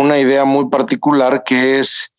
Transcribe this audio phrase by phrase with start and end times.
[0.00, 2.12] una idea muy particular que es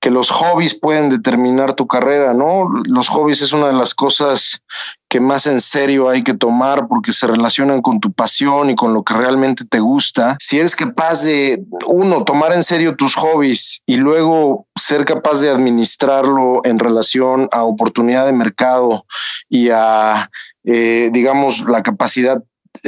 [0.00, 2.68] que los hobbies pueden determinar tu carrera, ¿no?
[2.84, 4.62] Los hobbies es una de las cosas
[5.08, 8.94] que más en serio hay que tomar porque se relacionan con tu pasión y con
[8.94, 10.36] lo que realmente te gusta.
[10.38, 15.50] Si eres capaz de, uno, tomar en serio tus hobbies y luego ser capaz de
[15.50, 19.04] administrarlo en relación a oportunidad de mercado
[19.48, 20.30] y a,
[20.64, 22.40] eh, digamos, la capacidad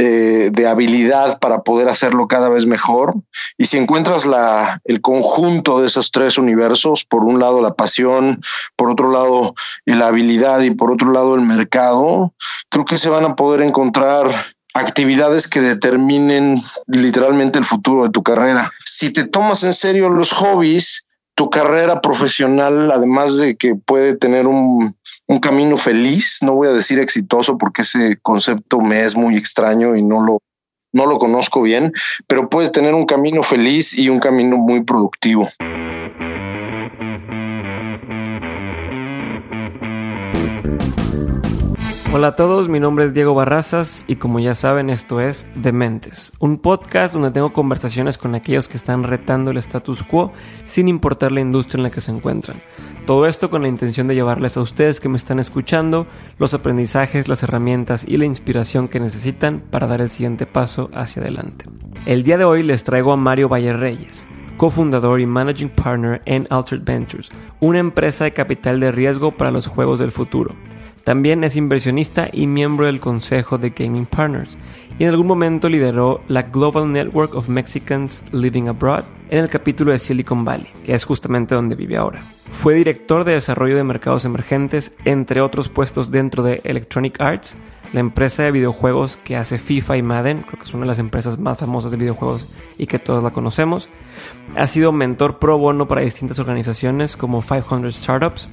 [0.02, 3.16] eh, de habilidad para poder hacerlo cada vez mejor.
[3.58, 8.40] Y si encuentras la, el conjunto de esos tres universos, por un lado la pasión,
[8.76, 9.54] por otro lado
[9.84, 12.32] la habilidad y por otro lado el mercado,
[12.70, 14.30] creo que se van a poder encontrar
[14.72, 18.72] actividades que determinen literalmente el futuro de tu carrera.
[18.86, 21.04] Si te tomas en serio los hobbies,
[21.34, 24.96] tu carrera profesional, además de que puede tener un
[25.30, 29.94] un camino feliz, no voy a decir exitoso porque ese concepto me es muy extraño
[29.94, 30.42] y no lo,
[30.92, 31.92] no lo conozco bien,
[32.26, 35.48] pero puede tener un camino feliz y un camino muy productivo.
[42.12, 46.32] Hola a todos, mi nombre es Diego Barrazas y como ya saben esto es Dementes,
[46.40, 50.32] un podcast donde tengo conversaciones con aquellos que están retando el status quo
[50.64, 52.56] sin importar la industria en la que se encuentran.
[53.06, 56.06] Todo esto con la intención de llevarles a ustedes que me están escuchando
[56.38, 61.22] los aprendizajes, las herramientas y la inspiración que necesitan para dar el siguiente paso hacia
[61.22, 61.64] adelante.
[62.06, 64.26] El día de hoy les traigo a Mario Valle Reyes
[64.60, 69.66] cofundador y managing partner en Altered Ventures, una empresa de capital de riesgo para los
[69.66, 70.54] juegos del futuro.
[71.02, 74.58] También es inversionista y miembro del consejo de Gaming Partners
[75.00, 79.92] y en algún momento lideró la Global Network of Mexicans Living Abroad en el capítulo
[79.92, 82.22] de Silicon Valley, que es justamente donde vive ahora.
[82.50, 87.56] Fue director de desarrollo de mercados emergentes, entre otros puestos dentro de Electronic Arts,
[87.94, 90.98] la empresa de videojuegos que hace FIFA y Madden, creo que es una de las
[90.98, 93.88] empresas más famosas de videojuegos y que todos la conocemos.
[94.54, 98.50] Ha sido mentor pro bono para distintas organizaciones como 500 Startups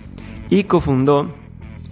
[0.50, 1.30] y cofundó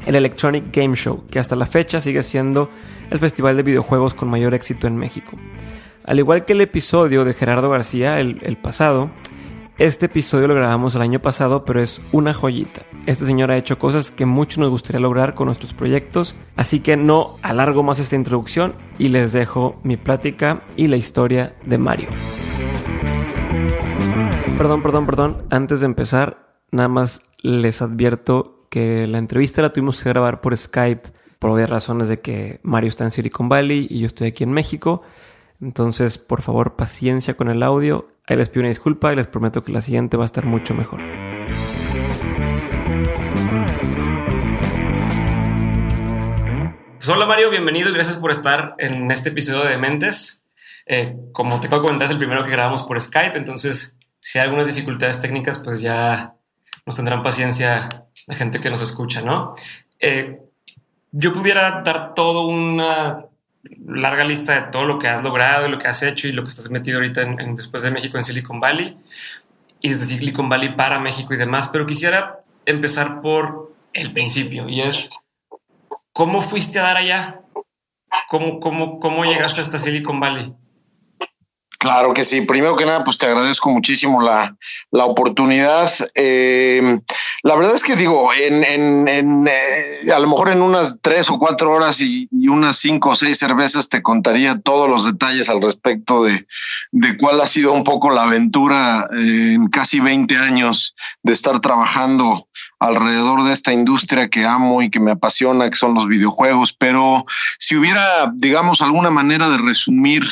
[0.05, 2.69] el Electronic Game Show, que hasta la fecha sigue siendo
[3.09, 5.37] el festival de videojuegos con mayor éxito en México.
[6.05, 9.09] Al igual que el episodio de Gerardo García, el, pasado,
[9.79, 12.83] este episodio lo grabamos el año pasado, pero es una joyita.
[13.07, 16.95] Este señor ha hecho cosas que mucho nos gustaría lograr con nuestros proyectos, así que
[16.95, 22.09] no alargo más esta introducción y les dejo mi plática y la historia de Mario.
[24.57, 25.43] Perdón, perdón, perdón.
[25.49, 30.57] Antes de empezar, nada más les advierto que la entrevista la tuvimos que grabar por
[30.57, 31.09] Skype
[31.39, 34.51] por obvias razones de que Mario está en Silicon Valley y yo estoy aquí en
[34.51, 35.01] México.
[35.61, 38.09] Entonces, por favor, paciencia con el audio.
[38.27, 40.73] Ahí les pido una disculpa y les prometo que la siguiente va a estar mucho
[40.73, 40.99] mejor.
[46.97, 50.43] Pues hola Mario, bienvenido y gracias por estar en este episodio de Mentes.
[50.85, 54.37] Eh, como te acabo de comentar, es el primero que grabamos por Skype, entonces si
[54.37, 56.35] hay algunas dificultades técnicas, pues ya
[56.85, 57.89] nos tendrán paciencia
[58.27, 59.55] la gente que nos escucha, ¿no?
[59.99, 60.39] Eh,
[61.11, 63.25] yo pudiera dar toda una
[63.85, 66.43] larga lista de todo lo que has logrado y lo que has hecho y lo
[66.43, 68.97] que estás metido ahorita en, después de México en Silicon Valley
[69.79, 74.81] y desde Silicon Valley para México y demás, pero quisiera empezar por el principio y
[74.81, 75.09] es,
[76.11, 77.41] ¿cómo fuiste a dar allá?
[78.29, 80.53] ¿Cómo, cómo, cómo llegaste hasta Silicon Valley?
[81.85, 82.41] Claro que sí.
[82.41, 84.57] Primero que nada, pues te agradezco muchísimo la,
[84.89, 85.87] la oportunidad.
[86.15, 86.99] Eh,
[87.43, 92.01] la verdad es que digo, eh, a lo mejor en unas tres o cuatro horas
[92.01, 96.47] y, unas cinco o seis cervezas te contaría todos los detalles al respecto de,
[96.91, 101.59] de cuál ha sido un poco la aventura eh, en casi 20 años de estar
[101.59, 102.47] trabajando
[102.79, 106.73] alrededor de esta industria que amo y que me apasiona, que son los videojuegos.
[106.73, 107.25] Pero
[107.59, 110.23] si hubiera, digamos, alguna manera de resumir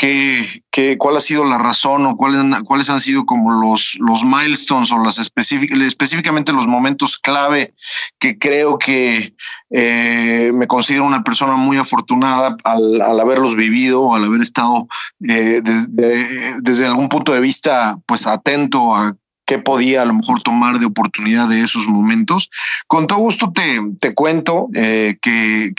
[0.00, 4.90] qué, cuál ha sido la razón o cuáles, cuáles han sido como los, los milestones
[4.92, 7.74] o las específicamente los momentos clave
[8.18, 9.34] que creo que
[9.68, 14.88] eh, me considero una persona muy afortunada al, haberlos vivido, al haber estado
[15.28, 19.14] eh, desde algún punto de vista pues atento a
[19.44, 22.48] qué podía a lo mejor tomar de oportunidad de esos momentos.
[22.86, 25.74] Con todo gusto te, te cuento eh, que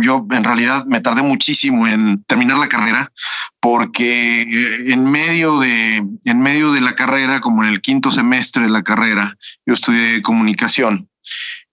[0.00, 3.12] yo en realidad me tardé muchísimo en terminar la carrera
[3.60, 4.42] porque
[4.86, 8.82] en medio de en medio de la carrera como en el quinto semestre de la
[8.82, 9.36] carrera
[9.66, 11.08] yo estudié comunicación.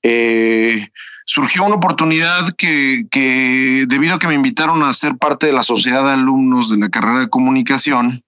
[0.01, 0.87] Eh,
[1.25, 5.63] surgió una oportunidad que, que, debido a que me invitaron a ser parte de la
[5.63, 8.23] sociedad de alumnos de la carrera de comunicación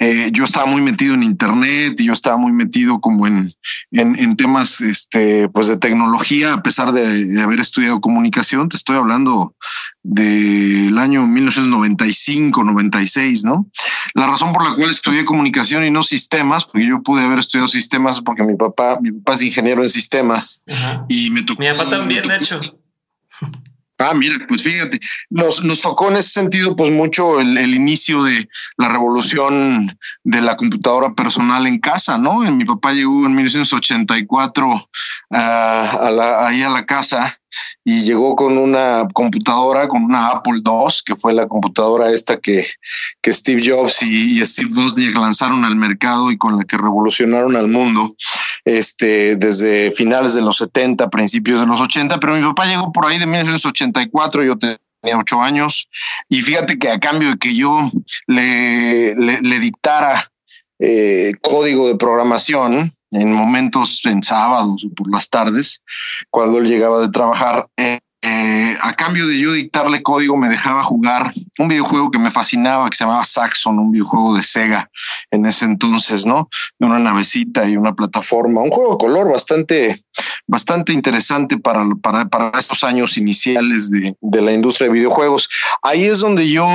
[0.00, 3.52] eh, yo estaba muy metido en internet y yo estaba muy metido como en,
[3.90, 8.68] en, temas este, pues de tecnología, a pesar de, haber estudiado comunicación.
[8.68, 9.56] Te estoy hablando
[10.04, 13.68] del año 1995, 96, ¿no?
[14.14, 17.66] La razón por la cual estudié comunicación y no sistemas, porque yo pude haber estudiado
[17.66, 20.62] sistemas porque mi papá, mi papá es ingeniero en sistemas
[21.08, 21.60] y me tocó.
[21.60, 22.60] Mi papá también, de hecho.
[23.98, 28.48] Ah, mira, pues fíjate, nos, nos tocó en ese sentido, pues mucho el, inicio de
[28.76, 32.38] la revolución de la computadora personal en casa, ¿no?
[32.38, 34.88] Mi papá llegó en 1984
[35.32, 37.37] ah, a la, ahí a la casa
[37.84, 42.66] y llegó con una computadora, con una Apple II, que fue la computadora esta que,
[43.22, 47.68] que Steve Jobs y, Steve Wozniak lanzaron al mercado y con la que revolucionaron al
[47.68, 48.14] mundo
[48.64, 53.06] este, desde finales de los 70, principios de los 80, pero mi papá llegó por
[53.06, 54.78] ahí de 1984, yo tenía
[55.18, 55.88] ocho años,
[56.28, 57.90] y fíjate que a cambio de que yo
[58.26, 60.30] le, le, dictara
[60.78, 65.82] eh, código de programación, en momentos en sábados o por las tardes,
[66.30, 67.66] cuando él llegaba de trabajar.
[67.76, 72.32] Eh, eh, a cambio de yo dictarle código, me dejaba jugar un videojuego que me
[72.32, 74.90] fascinaba, que se llamaba Saxon, un videojuego de Sega
[75.30, 76.48] en ese entonces, ¿no?
[76.80, 80.02] De una navecita y una plataforma, un juego de color bastante,
[80.48, 85.48] bastante interesante para, para, para esos años iniciales de, de la industria de videojuegos.
[85.84, 86.66] Ahí es donde yo,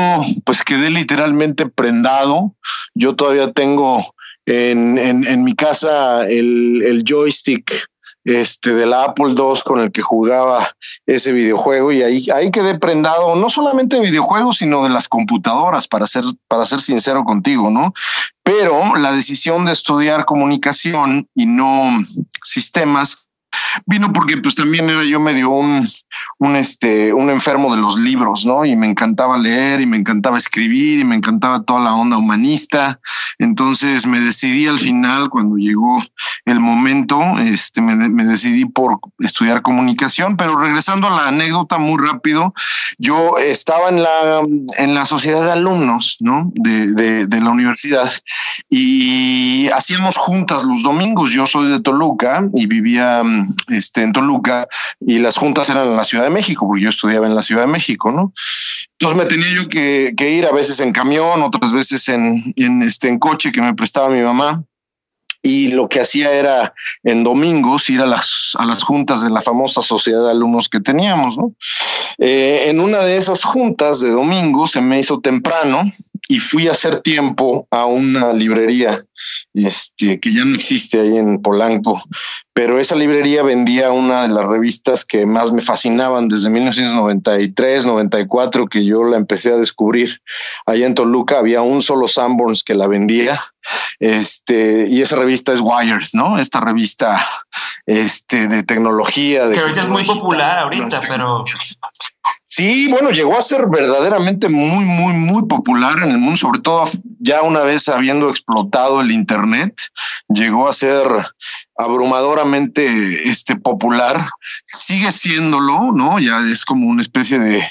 [0.45, 2.55] pues, quedé literalmente prendado.
[2.95, 4.12] Yo todavía tengo
[4.45, 7.89] en, en, mi casa el, el joystick
[8.25, 10.75] este, de la Apple II con el que jugaba
[11.05, 15.87] ese videojuego y ahí, ahí quedé prendado no solamente de videojuegos, sino de las computadoras,
[15.87, 17.93] para ser, para ser sincero contigo, ¿no?
[18.43, 21.97] Pero la decisión de estudiar comunicación y no
[22.41, 23.27] sistemas
[23.85, 25.89] vino porque pues también era yo medio un,
[26.39, 28.65] un, este, un enfermo de los libros, ¿no?
[28.65, 32.99] Y me encantaba leer y me encantaba escribir y me encantaba toda la onda humanista.
[33.39, 36.03] Entonces me decidí al final, cuando llegó
[36.45, 42.53] el momento, este, me, decidí por estudiar comunicación, pero regresando a la anécdota muy rápido,
[42.97, 44.41] yo estaba en la,
[44.77, 46.51] en la sociedad de alumnos, ¿no?
[46.55, 48.11] De, de, de la universidad
[48.69, 51.31] y hacíamos juntas los domingos.
[51.31, 53.21] Yo soy de Toluca y vivía
[53.69, 54.67] este, en Toluca
[54.99, 57.61] y las juntas eran en la Ciudad de México, porque yo estudiaba en la Ciudad
[57.61, 58.33] de México, ¿no?
[58.99, 63.09] Entonces me tenía yo que, ir a veces en camión, otras veces en, en, este,
[63.09, 64.63] en coche que me prestaba mi mamá
[65.43, 66.73] y lo que hacía era
[67.03, 70.79] en domingos ir a las, a las juntas de la famosa sociedad de alumnos que
[70.79, 71.37] teníamos.
[71.37, 71.53] ¿no?
[72.17, 75.83] Eh, en una de esas juntas de domingo se me hizo temprano
[76.29, 79.03] y fui a hacer tiempo a una librería
[79.53, 82.01] este, que ya no existe ahí en Polanco,
[82.53, 88.67] pero esa librería vendía una de las revistas que más me fascinaban desde 1993, 94,
[88.67, 90.21] que yo la empecé a descubrir.
[90.65, 93.41] Allá en Toluca había un solo Sanborns que la vendía
[93.99, 96.37] este, y esa revista es Wired, ¿no?
[96.37, 97.25] Esta revista
[97.85, 99.47] este, de tecnología.
[99.47, 101.45] De que ahorita es muy popular ahorita, pero...
[102.45, 106.83] Sí, bueno, llegó a ser verdaderamente muy, muy, muy popular en el mundo, sobre todo
[107.19, 109.73] ya una vez habiendo explotado el Internet,
[110.27, 111.07] llegó a ser
[111.75, 114.29] abrumadoramente este, popular,
[114.65, 116.19] sigue siéndolo, ¿no?
[116.19, 117.67] Ya es como una especie de,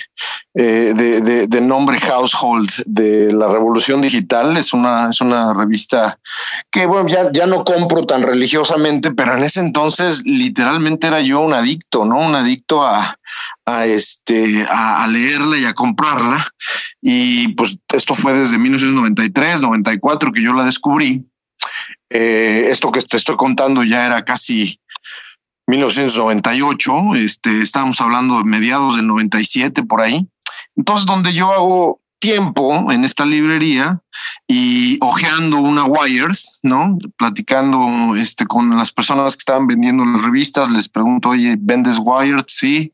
[0.54, 4.56] eh, de, de, nombre household de la revolución digital.
[4.56, 6.19] Es una, es una revista
[6.70, 11.40] que, bueno, ya, ya no compro tan religiosamente, pero en ese entonces literalmente era yo
[11.40, 12.19] un adicto, ¿no?
[12.19, 13.16] Un adicto a,
[13.66, 16.46] a, este, a, a leerla y a comprarla.
[17.00, 21.25] Y pues esto fue desde 1993, 94 que yo la descubrí.
[22.14, 24.81] Eh, esto que te estoy contando ya era casi
[25.67, 30.29] 1998, este, estábamos hablando de mediados del 97 por ahí.
[30.77, 34.01] Entonces, donde yo hago tiempo en esta librería
[34.46, 36.98] y hojeando una Wires, ¿no?
[37.17, 42.44] Platicando este, con las personas que estaban vendiendo las revistas, les pregunto, oye, ¿vendes Wired?
[42.46, 42.93] Sí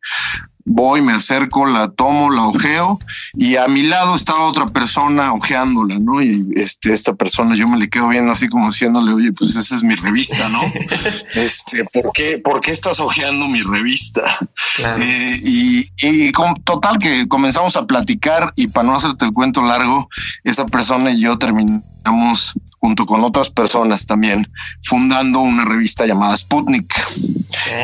[0.68, 3.00] voy, me acerco, la tomo, la ojeo
[3.34, 6.22] y a mi lado estaba otra persona ojeándola, ¿no?
[6.22, 9.74] Y este, esta persona yo me le quedo viendo así como diciéndole, oye, pues esa
[9.74, 10.60] es mi revista, ¿no?
[11.34, 14.38] este, ¿por qué, ¿por qué estás ojeando mi revista?
[14.78, 19.62] Eh, y, y con, total que comenzamos a platicar y para no hacerte el cuento
[19.62, 20.08] largo,
[20.44, 24.50] esa persona y yo terminamos junto con otras personas también,
[24.82, 26.94] fundando una revista llamada Sputnik.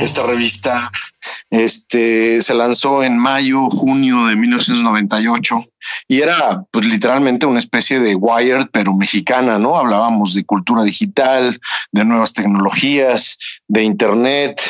[0.01, 0.91] Esta revista
[1.51, 5.65] este, se lanzó en mayo, junio de 1998
[6.09, 9.77] y era pues literalmente una especie de Wired, pero mexicana, ¿no?
[9.77, 11.61] Hablábamos de cultura digital,
[11.93, 13.39] de nuevas tecnologías,
[13.69, 14.61] de Internet,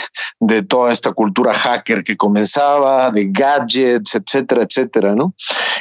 [0.41, 5.35] de toda esta cultura hacker que comenzaba, de gadgets, etcétera, etcétera, ¿no?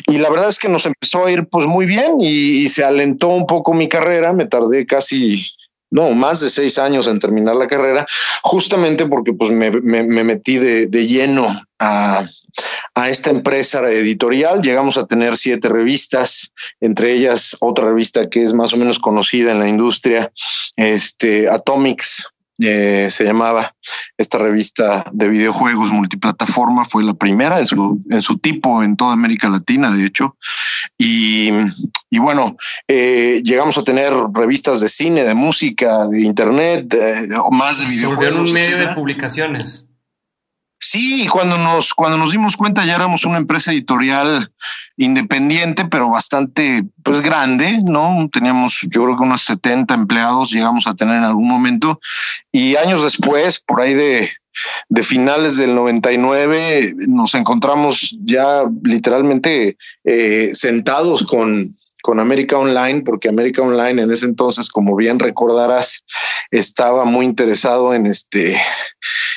[0.08, 2.84] Y la verdad es que nos empezó a ir pues muy bien y, y se
[2.84, 5.46] alentó un poco mi carrera, me tardé casi
[5.94, 8.08] no, más de seis años en terminar la carrera,
[8.42, 11.48] justamente porque pues me, metí de, lleno
[11.78, 12.26] a,
[13.08, 14.62] esta empresa editorial.
[14.62, 19.52] Llegamos a tener siete revistas, entre ellas otra revista que es más o menos conocida
[19.52, 20.32] en la industria,
[20.76, 22.28] este Atomics,
[22.60, 23.76] eh, se llamaba
[24.16, 29.14] esta revista de videojuegos multiplataforma, fue la primera en su, en su tipo en toda
[29.14, 30.38] América Latina, de hecho.
[30.98, 31.50] Y,
[32.12, 32.56] y bueno,
[32.88, 36.96] eh, llegamos a tener revistas de cine, de música, de internet,
[37.44, 38.50] o más de videojuegos.
[38.50, 39.88] un medio de publicaciones.
[40.86, 44.52] Sí, cuando nos, cuando nos dimos cuenta ya éramos una empresa editorial
[44.98, 48.30] independiente, pero bastante pues grande, ¿no?
[48.32, 52.02] Teníamos yo creo que unos 70 empleados llegamos a tener en algún momento
[52.52, 54.30] y años después, por ahí de,
[54.90, 61.74] de finales del 99, nos encontramos ya literalmente eh, sentados con
[62.04, 66.04] con América Online, porque América Online en ese entonces, como bien recordarás,
[66.52, 68.62] estaba muy interesado en este,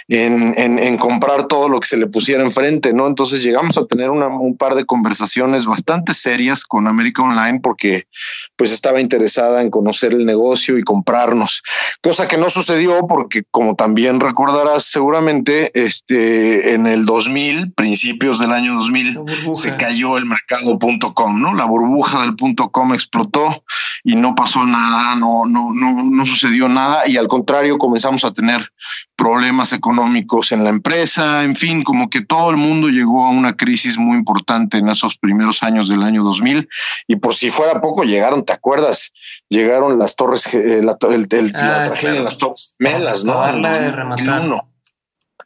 [0.08, 3.06] en, en, comprar todo lo que se le pusiera enfrente, ¿no?
[3.06, 8.08] Entonces llegamos a tener una, un par de conversaciones bastante serias con América Online porque
[8.56, 11.62] pues estaba interesada en conocer el negocio y comprarnos,
[12.02, 18.50] cosa que no sucedió porque como también recordarás seguramente, este, en el 2000, principios del
[18.50, 19.20] año 2000,
[19.54, 21.54] se cayó el mercado.com, ¿no?
[21.54, 23.64] La burbuja del punto com explotó
[24.02, 28.32] y no pasó nada, no, no, no, no sucedió nada y al contrario comenzamos a
[28.32, 28.72] tener
[29.16, 33.56] problemas económicos en la empresa, en fin, como que todo el mundo llegó a una
[33.56, 36.68] crisis muy importante en esos primeros años del año 2000
[37.06, 39.12] y por si fuera poco llegaron, ¿te acuerdas?
[39.48, 43.42] Llegaron las torres, eh, la, el, la ah, tragedia las torres melas, ¿no?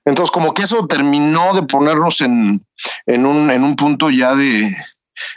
[0.05, 2.67] Entonces, como que eso terminó de ponernos en,
[3.07, 4.75] en, un, en un punto ya de,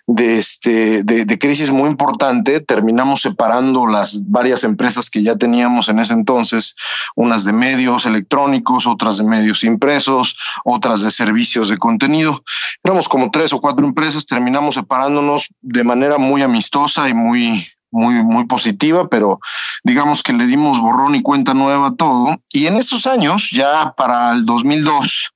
[0.07, 5.99] de, este, de, crisis muy importante, terminamos separando las varias empresas que ya teníamos en
[5.99, 6.75] ese entonces,
[7.15, 12.43] unas de medios electrónicos, otras de medios impresos, otras de servicios de contenido.
[12.83, 18.23] Éramos como tres o cuatro empresas, terminamos separándonos de manera muy amistosa y muy, muy,
[18.23, 19.39] muy positiva, pero
[19.83, 22.37] digamos que le dimos borrón y cuenta nueva a todo.
[22.51, 25.31] Y en esos años, ya para el 2002,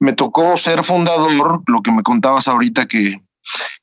[0.00, 3.22] me tocó ser fundador, lo que me contabas ahorita que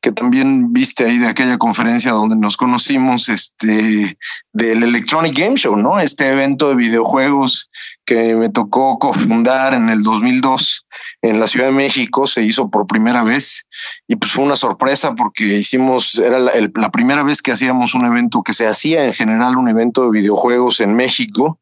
[0.02, 4.18] que también viste ahí de aquella conferencia donde nos conocimos, este,
[4.54, 6.00] del Electronic Game Show, ¿no?
[6.00, 7.70] Este evento de videojuegos
[8.06, 10.86] que me tocó cofundar en el 2002
[11.22, 13.66] en la Ciudad de México, se hizo por primera vez
[14.08, 18.06] y pues fue una sorpresa porque hicimos, era la, la primera vez que hacíamos un
[18.06, 21.60] evento que se hacía en general un evento de videojuegos en México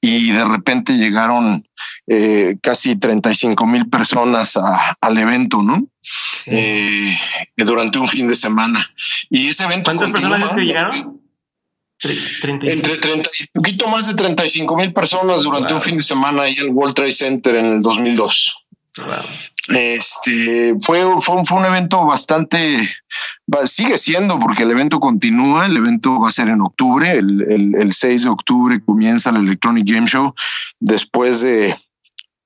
[0.00, 1.66] y de repente llegaron
[2.06, 4.58] eh, casi 35 mil personas
[5.00, 5.86] al evento, ¿no?
[6.46, 7.16] Eh,
[7.56, 8.84] durante un fin de semana.
[9.28, 9.84] Y ese evento.
[9.84, 11.19] ¿Cuántas personas es que llegaron?
[12.02, 16.54] Entre 30 y poquito más de 35 mil personas durante un fin de semana ahí
[16.54, 18.54] en el World Trade Center en el 2002.
[19.68, 22.88] Este fue, fue, fue, un evento bastante,
[23.66, 25.66] sigue siendo porque el evento continúa.
[25.66, 29.36] El evento va a ser en octubre, el, el, el 6 de octubre comienza el
[29.36, 30.34] Electronic Game Show
[30.80, 31.76] después de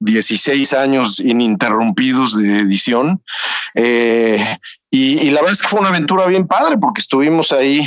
[0.05, 3.23] 16 años ininterrumpidos de edición.
[3.75, 4.59] Eh,
[4.91, 7.81] y, la verdad es que fue una aventura bien padre porque estuvimos ahí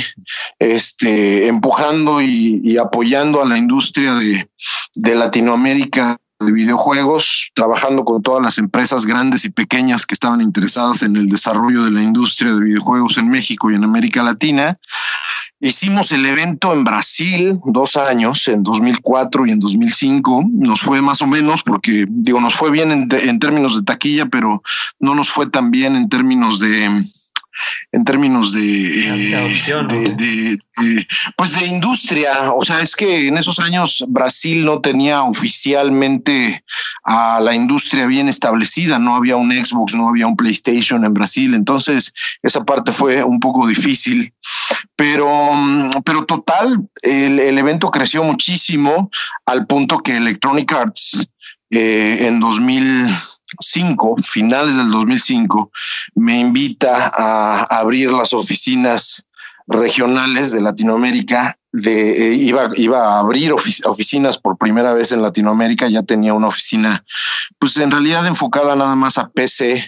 [0.58, 4.48] este, empujando y, apoyando a la industria de,
[4.94, 11.02] de Latinoamérica de videojuegos, trabajando con todas las empresas grandes y pequeñas que estaban interesadas
[11.02, 14.76] en el desarrollo de la industria de videojuegos en México y en América Latina.
[15.60, 20.44] Hicimos el evento en Brasil dos años, en 2004 y en 2005.
[20.52, 24.26] Nos fue más o menos porque, digo, nos fue bien en, en términos de taquilla,
[24.26, 24.62] pero
[25.00, 27.02] no nos fue tan bien en términos de,
[27.92, 32.52] en términos de, eh, pues de industria.
[32.52, 36.64] O sea, es que en esos años Brasil no tenía oficialmente
[37.04, 38.98] a la industria bien establecida.
[38.98, 41.54] No había un Xbox, no había un PlayStation en Brasil.
[41.54, 42.12] Entonces,
[42.42, 44.32] esa parte fue un poco difícil.
[44.96, 45.28] Pero,
[46.04, 49.10] pero total, el, evento creció muchísimo
[49.46, 51.28] al punto que Electronic Arts
[51.70, 53.08] eh, en 2000
[54.24, 55.70] finales del 2005,
[56.14, 59.28] me invita a abrir las oficinas
[59.68, 61.56] regionales de Latinoamérica.
[61.84, 67.04] Eh, iba, iba a abrir oficinas por primera vez en Latinoamérica, ya tenía una oficina,
[67.58, 69.84] pues en realidad enfocada nada más a PC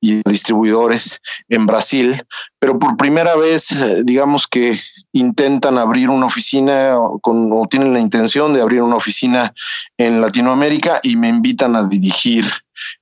[0.00, 2.22] y distribuidores en Brasil,
[2.60, 4.80] pero por primera vez, eh, digamos que
[5.12, 9.52] intentan abrir una oficina o tienen la intención de abrir una oficina
[9.98, 12.44] en Latinoamérica y me invitan a dirigir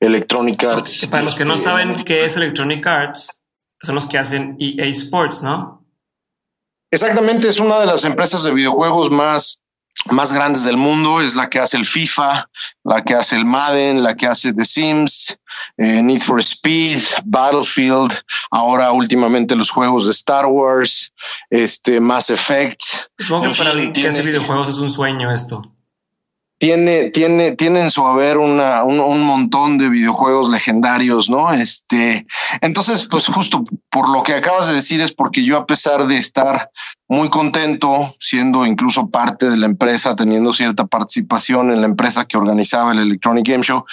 [0.00, 1.06] Electronic Arts.
[1.06, 3.42] Para los que no saben qué es Electronic Arts,
[3.82, 5.84] son los que hacen EA Sports, ¿no?
[6.90, 9.62] Exactamente, es una de las empresas de videojuegos más,
[10.10, 11.22] más grandes del mundo.
[11.22, 12.48] Es la que hace el FIFA,
[12.84, 15.38] la que hace el Madden, la que hace The Sims,
[15.78, 18.12] eh, Need for Speed, Battlefield,
[18.50, 21.14] ahora últimamente los juegos de Star Wars,
[21.48, 22.82] este Mass Effect.
[23.18, 25.62] Supongo que para el que hace videojuegos es un sueño esto
[26.62, 31.52] tiene, tiene, tiene en su haber un, un, montón de videojuegos legendarios, ¿no?
[31.52, 32.24] Este,
[32.60, 36.18] entonces, pues justo por lo que acabas de decir es porque yo, a pesar de
[36.18, 36.70] estar
[37.08, 42.36] muy contento, siendo incluso parte de la empresa, teniendo cierta participación en la empresa que
[42.36, 43.84] organizaba el Electronic Game Show,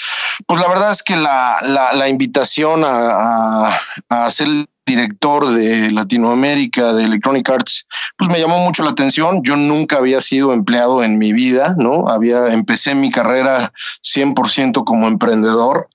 [0.46, 4.48] pues la verdad es que la, la, invitación a hacer
[4.90, 9.42] director de Latinoamérica de Electronic Arts, pues me llamó mucho la atención.
[9.44, 12.10] Yo nunca había sido empleado en mi vida, ¿no?
[12.10, 13.72] Había, empecé mi carrera
[14.04, 15.88] 100% como emprendedor.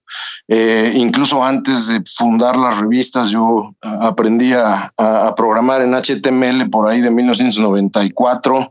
[0.48, 4.92] Eh, incluso antes de fundar las revistas, yo aprendí a,
[5.36, 8.70] programar en HTML por ahí de 1994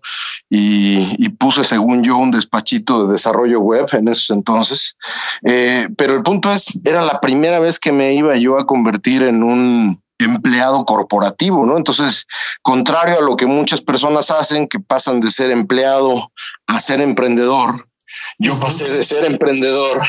[0.50, 4.96] y, y, puse, según yo, un despachito de desarrollo web en esos entonces.
[5.44, 9.24] Eh, pero el punto es, era la primera vez que me iba yo a convertir
[9.24, 11.78] en un empleado corporativo, ¿no?
[11.78, 12.26] Entonces,
[12.62, 16.32] contrario a lo que muchas personas hacen, que pasan de ser empleado
[16.68, 17.88] a ser emprendedor,
[18.38, 20.01] yo pasé de ser emprendedor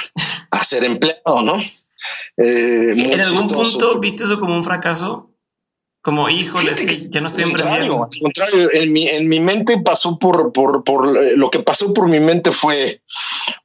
[0.50, 1.62] a ser empleado, ¿no?
[2.37, 5.34] Eh, ¿En algún punto viste eso como un fracaso?
[6.04, 6.70] Como, híjole,
[7.08, 8.04] ya no estoy emprendiendo.
[8.04, 11.94] Al contrario, en mi, en mi mente pasó por, por, por, eh, lo que pasó
[11.94, 13.00] por mi mente fue,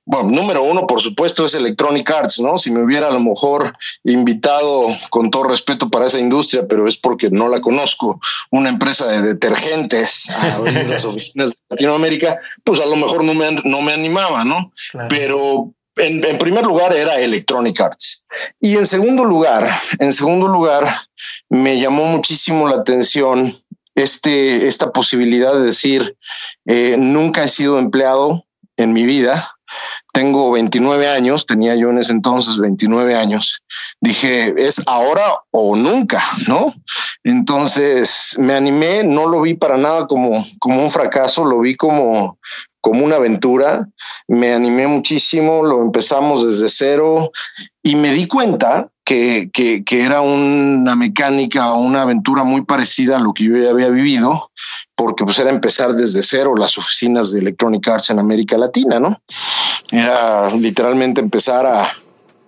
[0.06, 2.58] bueno, número uno, por supuesto, es Electronic Arts, ¿no?
[2.58, 6.96] Si me hubiera a lo mejor invitado, con todo respeto para esa industria, pero es
[6.96, 12.80] porque no la conozco, una empresa de detergentes a abrir las oficinas de Latinoamérica, pues
[12.80, 14.72] a lo mejor no me, no me animaba, ¿no?
[15.10, 18.24] Pero en, primer lugar era Electronic Arts.
[18.60, 20.88] Y en segundo lugar, en segundo lugar,
[21.50, 23.56] me llamó muchísimo la atención
[23.96, 26.16] este, esta posibilidad de decir,
[26.66, 28.46] eh, nunca he sido empleado
[28.78, 29.52] en mi vida,
[30.14, 33.62] tengo 29 años, tenía yo en ese entonces 29 años.
[34.02, 36.74] Dije, es ahora o nunca, ¿no?
[37.24, 42.40] Entonces me animé, no lo vi para nada como, como un fracaso, lo vi como,
[42.82, 43.88] como una aventura.
[44.28, 47.32] Me animé muchísimo, lo empezamos desde cero
[47.84, 53.20] y me di cuenta que, que, era una mecánica o una aventura muy parecida a
[53.20, 54.52] lo que yo ya había vivido,
[54.96, 59.20] porque pues era empezar desde cero las oficinas de Electronic Arts en América Latina, ¿no?
[59.90, 61.90] Era literalmente empezar a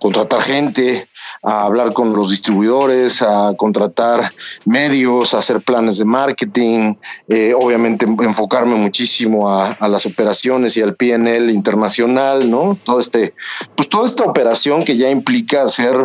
[0.02, 1.08] contratar gente,
[1.44, 4.32] a hablar con los distribuidores, a contratar
[4.66, 6.96] medios, a hacer planes de marketing,
[7.28, 12.80] eh, obviamente enfocarme muchísimo a, las operaciones y al PNL internacional, ¿no?
[12.84, 13.34] Todo este,
[13.76, 15.96] pues toda esta operación que ya implica ser,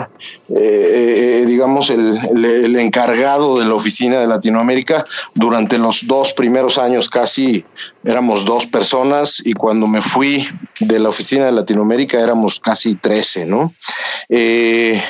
[0.48, 5.04] eh, eh, digamos, el, el, el, encargado de la oficina de Latinoamérica
[5.35, 7.64] durante los dos primeros años casi
[8.04, 10.46] éramos dos personas y cuando me fui
[10.80, 13.72] de la oficina de Latinoamérica éramos casi 13, ¿no?
[14.29, 15.03] Eh,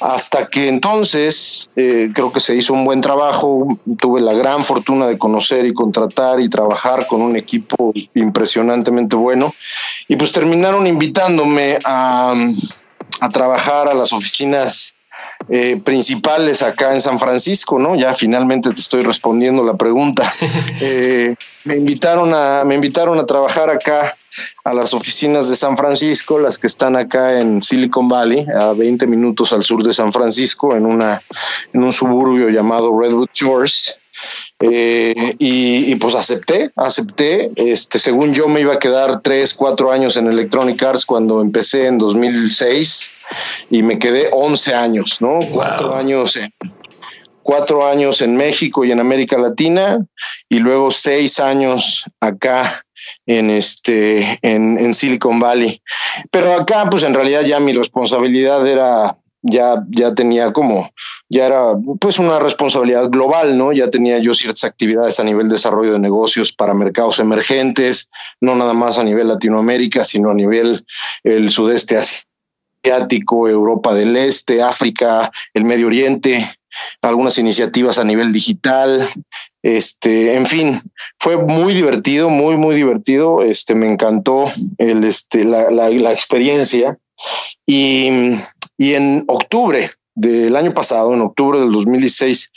[0.00, 5.06] hasta que entonces eh, creo que se hizo un buen trabajo, tuve la gran fortuna
[5.06, 9.54] de conocer y contratar y trabajar con un equipo impresionantemente bueno
[10.08, 12.34] y pues terminaron invitándome a,
[13.20, 14.96] a trabajar a las oficinas
[15.48, 17.96] eh, principales acá en San Francisco, ¿no?
[17.96, 20.32] Ya finalmente te estoy respondiendo la pregunta.
[20.82, 24.16] Eh, me invitaron a, me invitaron a trabajar acá
[24.64, 29.06] a las oficinas de San Francisco, las que están acá en Silicon Valley, a 20
[29.06, 31.22] minutos al sur de San Francisco, en una,
[31.72, 33.96] en un suburbio llamado Redwood Shores.
[34.60, 37.50] Eh, y, y, pues acepté, acepté.
[37.56, 41.86] Este, según yo me iba a quedar tres, cuatro años en Electronic Arts cuando empecé
[41.86, 43.10] en 2006
[43.70, 45.38] y me quedé 11 años, ¿no?
[45.38, 45.52] Wow.
[45.52, 46.52] Cuatro años en,
[47.50, 49.98] cuatro años en México y en América Latina
[50.48, 52.84] y luego seis años acá
[53.26, 55.82] en este en, Silicon Valley.
[56.30, 60.92] Pero acá, pues en realidad ya mi responsabilidad era ya, ya tenía como,
[61.28, 63.72] ya era pues una responsabilidad global, ¿no?
[63.72, 68.10] Ya tenía yo ciertas actividades a nivel de desarrollo de negocios para mercados emergentes,
[68.40, 70.84] no nada más a nivel Latinoamérica, sino a nivel
[71.24, 76.46] el sudeste asiático, Europa del Este, África, el Medio Oriente,
[77.02, 79.08] algunas iniciativas a nivel digital
[79.62, 80.80] Este, en fin,
[81.18, 83.42] fue muy divertido, muy, muy divertido.
[83.42, 86.98] Este, me encantó el, este, la, la, la experiencia.
[87.66, 88.08] Y,
[88.78, 92.52] y en octubre del año pasado, en octubre del 2016,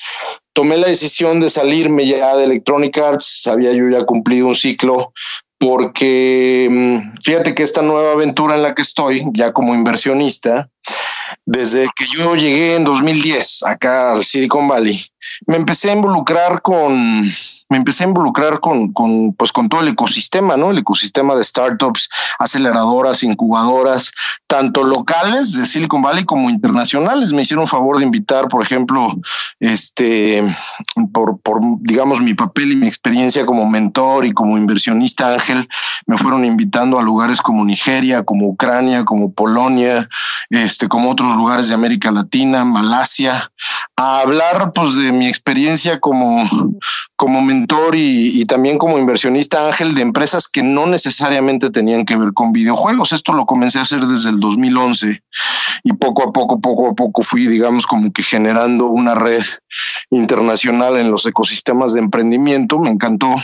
[0.54, 3.47] tomé la decisión de salirme ya de Electronic Arts.
[3.47, 5.12] Había yo ya cumplido un ciclo
[5.58, 10.69] porque mm, fíjate que esta nueva aventura en la que estoy, ya como inversionista,
[11.46, 15.06] desde que yo llegué en 2010 acá al Silicon Valley,
[15.48, 17.32] me empecé a involucrar con
[17.69, 20.71] me empecé a involucrar con, con, pues, con todo el ecosistema, ¿no?
[20.71, 24.12] El ecosistema de startups, aceleradoras, incubadoras,
[24.47, 27.34] tanto locales de Silicon Valley como internacionales.
[27.34, 29.13] Me hicieron favor de invitar, por ejemplo,
[29.60, 30.43] este,
[31.12, 35.67] por, por, digamos, mi papel y mi experiencia como mentor y como inversionista ángel,
[36.06, 40.10] me fueron invitando a lugares como Nigeria, como Ucrania, como Polonia,
[40.49, 43.52] este, como otros lugares de América Latina, Malasia,
[43.95, 46.43] a hablar, pues, de mi experiencia como,
[47.15, 47.41] como
[47.94, 53.12] y, también como inversionista ángel de empresas que no necesariamente tenían que ver con videojuegos.
[53.12, 55.24] Esto lo comencé a hacer desde el 2011
[55.84, 59.44] y poco a poco, poco a poco fui, digamos, como que generando una red
[60.10, 62.80] internacional en los ecosistemas de emprendimiento.
[62.80, 63.36] Me encantó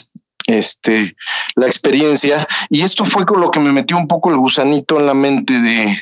[0.48, 1.16] este,
[1.56, 5.06] la experiencia y esto fue con lo que me metió un poco el gusanito en
[5.06, 5.98] la mente de,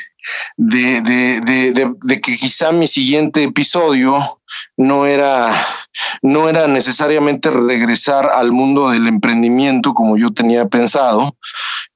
[0.58, 4.40] de, de, de, de, que quizá mi siguiente episodio
[4.76, 5.52] no era,
[6.22, 11.38] no era necesariamente regresar al mundo del emprendimiento como yo tenía pensado,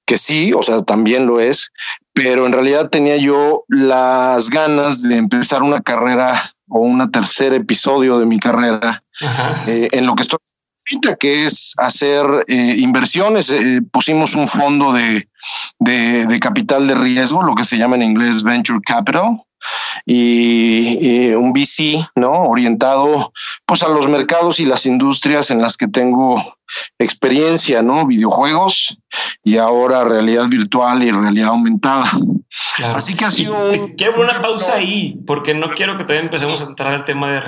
[0.06, 1.72] que sí, o sea, también lo es,
[2.14, 8.20] pero en realidad tenía yo las ganas de empezar una carrera o un tercer episodio
[8.20, 9.04] de mi carrera
[9.68, 10.40] eh, en lo que estoy
[11.20, 13.50] que es hacer eh, inversiones.
[13.52, 15.28] Eh, pusimos un fondo de,
[15.80, 19.46] de, capital de riesgo, lo que se llama en inglés venture capital,
[20.06, 22.32] y, un VC, ¿no?
[22.50, 23.34] Orientado
[23.66, 26.58] pues a los mercados y las industrias en las que tengo
[27.00, 28.06] experiencia, ¿no?
[28.06, 28.98] Videojuegos
[29.44, 32.10] y ahora realidad virtual y realidad aumentada.
[32.84, 33.72] Así que ha sido.
[33.98, 37.40] quiero una pausa ahí, porque no quiero que todavía empecemos a entrar al tema de,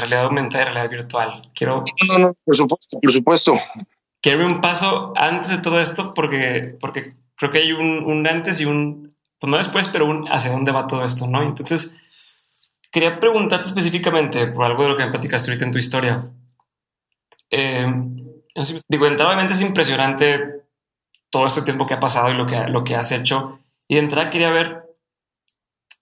[0.00, 1.50] realidad aumentada y realidad virtual.
[1.54, 1.84] Quiero.
[2.08, 3.58] No, no, por supuesto, por supuesto.
[4.20, 8.60] Quiero un paso antes de todo esto, porque, porque creo que hay un, un antes
[8.60, 9.11] y un.
[9.42, 11.42] Pues no después, pero un hacia dónde va todo esto, ¿no?
[11.42, 11.92] Entonces,
[12.92, 16.30] quería preguntarte específicamente por algo de lo que me platicaste ahorita en tu historia.
[17.50, 17.84] Eh,
[18.86, 20.62] digo, enteramente es impresionante
[21.28, 23.58] todo este tiempo que ha pasado y lo que, lo que has hecho.
[23.88, 24.84] Y de entrada quería ver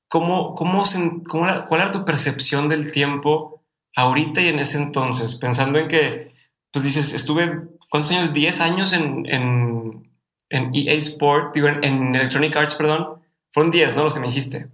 [0.07, 0.83] cómo, cómo,
[1.27, 3.65] cómo cuál era tu percepción del tiempo
[3.97, 6.35] ahorita y en ese entonces, pensando en que,
[6.71, 8.35] pues dices, estuve, ¿cuántos años?
[8.35, 10.13] 10 años en, en,
[10.51, 13.20] en EA Sport, digo, en, Electronic Arts, perdón.
[13.53, 14.05] Fueron 10, ¿no?
[14.05, 14.69] Los que me dijiste.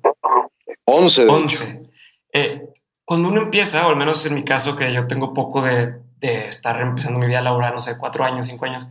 [0.84, 1.28] 11.
[1.28, 1.90] 11.
[2.32, 2.68] Eh,
[3.04, 6.48] cuando uno empieza, o al menos en mi caso, que yo tengo poco de, de
[6.48, 8.86] estar empezando mi vida laboral, no sé, cuatro años, cinco años,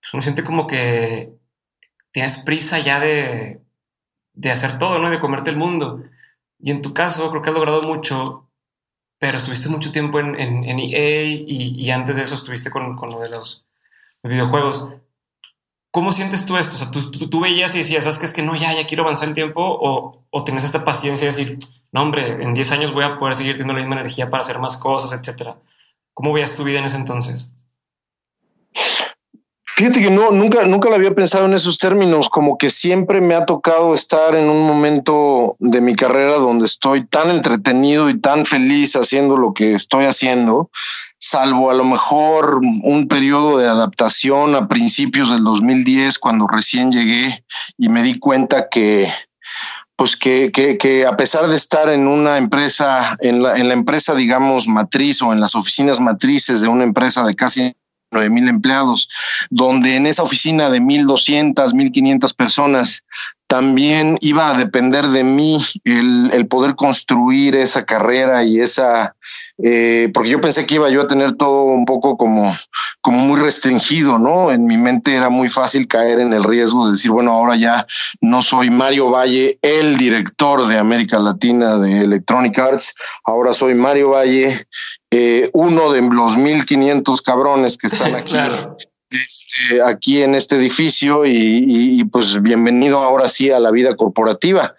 [0.00, 1.32] pues uno siente como que
[2.10, 3.60] tienes prisa ya de,
[4.34, 5.10] de hacer todo, ¿no?
[5.10, 6.02] de comerte el mundo.
[6.58, 8.48] Y en tu caso, creo que has logrado mucho,
[9.18, 13.20] pero estuviste mucho tiempo en, en, EA y, antes de eso estuviste con, con lo
[13.20, 13.66] de los,
[14.22, 14.88] videojuegos.
[15.92, 16.74] ¿Cómo sientes tú esto?
[16.74, 18.24] O sea, ¿tú, tú, veías y decías, ¿sabes qué?
[18.24, 21.32] Es que no, ya, ya quiero avanzar el tiempo o, o tenés esta paciencia de
[21.36, 21.58] decir,
[21.92, 24.58] no, hombre, en 10 años voy a poder seguir teniendo la misma energía para hacer
[24.58, 25.58] más cosas, etcétera.
[26.14, 27.50] ¿Cómo veías tu vida en ese entonces?
[29.74, 33.34] Fíjate que no, nunca, nunca lo había pensado en esos términos, como que siempre me
[33.34, 38.44] ha tocado estar en un momento de mi carrera donde estoy tan entretenido y tan
[38.44, 40.70] feliz haciendo lo que estoy haciendo,
[41.22, 47.44] salvo a lo mejor un periodo de adaptación a principios del 2010, cuando recién llegué
[47.78, 49.08] y me di cuenta que,
[49.94, 53.74] pues que, que, que, a pesar de estar en una empresa, en la, en la
[53.74, 57.76] empresa, digamos, matriz o en las oficinas matrices de una empresa de casi
[58.10, 59.08] nueve mil empleados,
[59.48, 63.04] donde en esa oficina de mil doscientas, mil quinientas personas
[63.52, 69.14] también iba a depender de mí el, el poder construir esa carrera y esa,
[69.62, 72.56] eh, porque yo pensé que iba yo a tener todo un poco como,
[73.02, 74.50] como muy restringido, ¿no?
[74.50, 77.86] En mi mente era muy fácil caer en el riesgo de decir, bueno, ahora ya
[78.22, 84.12] no soy Mario Valle, el director de América Latina de Electronic Arts, ahora soy Mario
[84.12, 84.66] Valle,
[85.10, 88.34] eh, uno de los 1500 cabrones que están aquí.
[89.12, 94.74] Este, aquí en este edificio y, pues bienvenido ahora sí a la vida corporativa.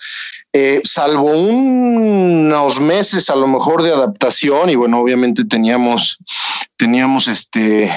[0.52, 6.18] Eh, salvo unos meses a lo mejor de adaptación y bueno, obviamente teníamos,
[6.78, 7.92] teníamos este,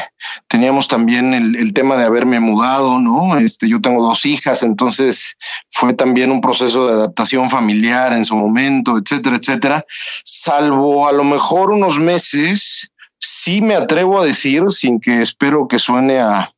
[0.49, 3.39] teníamos también el, tema de haberme mudado, ¿no?
[3.39, 5.37] Este, yo tengo dos hijas, entonces
[5.71, 9.87] fue también un proceso de adaptación familiar en su momento, etcétera, etcétera.
[10.25, 15.79] Salvo a lo mejor unos meses sí me atrevo a decir, sin que espero que
[15.79, 16.51] suene a,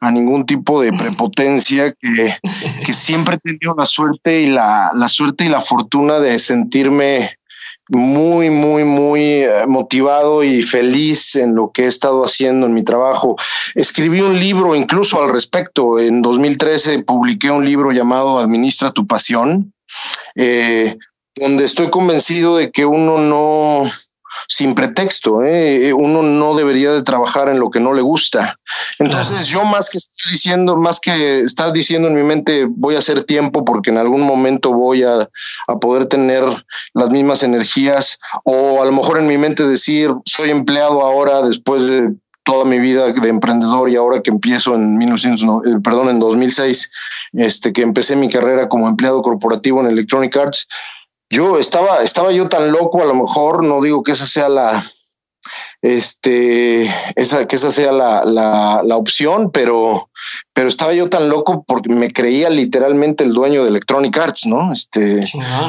[0.00, 2.34] a ningún tipo de prepotencia, que,
[2.84, 7.38] que siempre he tenido la suerte y la, la suerte y la fortuna de sentirme
[7.88, 12.84] muy, muy, muy eh, motivado y feliz en lo que he estado haciendo en mi
[12.84, 13.36] trabajo.
[13.74, 15.98] Escribí un libro incluso al respecto.
[15.98, 19.72] En 2013 publiqué un libro llamado Administra tu pasión,
[20.34, 20.96] eh,
[21.34, 23.90] donde estoy convencido de que uno no,
[24.46, 25.42] sin pretexto.
[25.42, 25.92] ¿eh?
[25.92, 28.58] Uno no debería de trabajar en lo que no le gusta.
[28.98, 32.98] Entonces yo más que estar diciendo, más que estar diciendo en mi mente voy a
[32.98, 35.28] hacer tiempo porque en algún momento voy a,
[35.68, 36.44] a poder tener
[36.94, 41.88] las mismas energías o a lo mejor en mi mente decir soy empleado ahora después
[41.88, 42.12] de
[42.48, 46.90] toda mi vida de emprendedor y ahora que empiezo en 1900, eh, perdón, en 2006,
[47.34, 50.66] este, que empecé mi carrera como empleado corporativo en Electronic Arts,
[51.30, 54.84] yo estaba, estaba yo tan loco, a lo mejor no digo que esa sea la,
[55.82, 60.10] este, esa, que esa sea la, la, la, opción, pero,
[60.52, 64.72] pero estaba yo tan loco porque me creía literalmente el dueño de Electronic Arts, ¿no?
[64.72, 65.24] Este,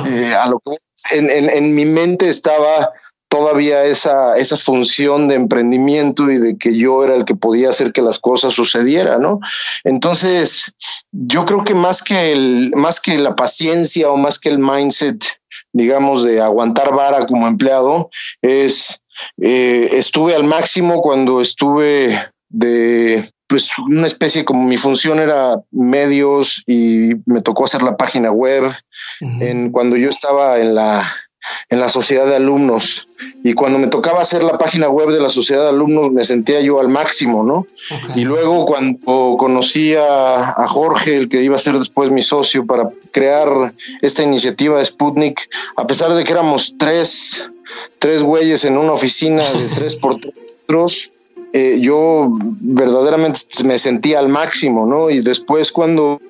[0.08, 0.78] eh, a lo que
[1.16, 2.92] en, en, en, mi mente estaba
[3.30, 7.94] todavía esa, esa función de emprendimiento y de que yo era el que podía hacer
[7.94, 9.40] que las cosas sucedieran, ¿no?
[9.84, 10.76] Entonces,
[11.12, 15.24] yo creo que más que el, más que la paciencia o más que el mindset
[15.74, 18.10] digamos, de aguantar vara como empleado,
[18.42, 19.04] es,
[19.42, 26.64] eh, estuve al máximo cuando estuve de, pues, una especie como mi función era medios
[26.68, 28.72] y me tocó hacer la página web.
[29.22, 31.12] en, cuando yo estaba en la,
[31.70, 33.08] en la sociedad de alumnos.
[33.44, 36.62] Y cuando me tocaba hacer la página web de la sociedad de alumnos, me sentía
[36.62, 37.68] yo al máximo, ¿no?
[38.16, 42.66] Y luego cuando conocí a, a, Jorge, el que iba a ser después mi socio
[42.66, 47.50] para crear esta iniciativa de Sputnik, a pesar de que éramos tres,
[48.00, 51.12] tres güeyes en una oficina de tres por tres,
[51.52, 55.10] eh, yo verdaderamente me sentía al máximo, ¿no?
[55.10, 56.22] Y después cuando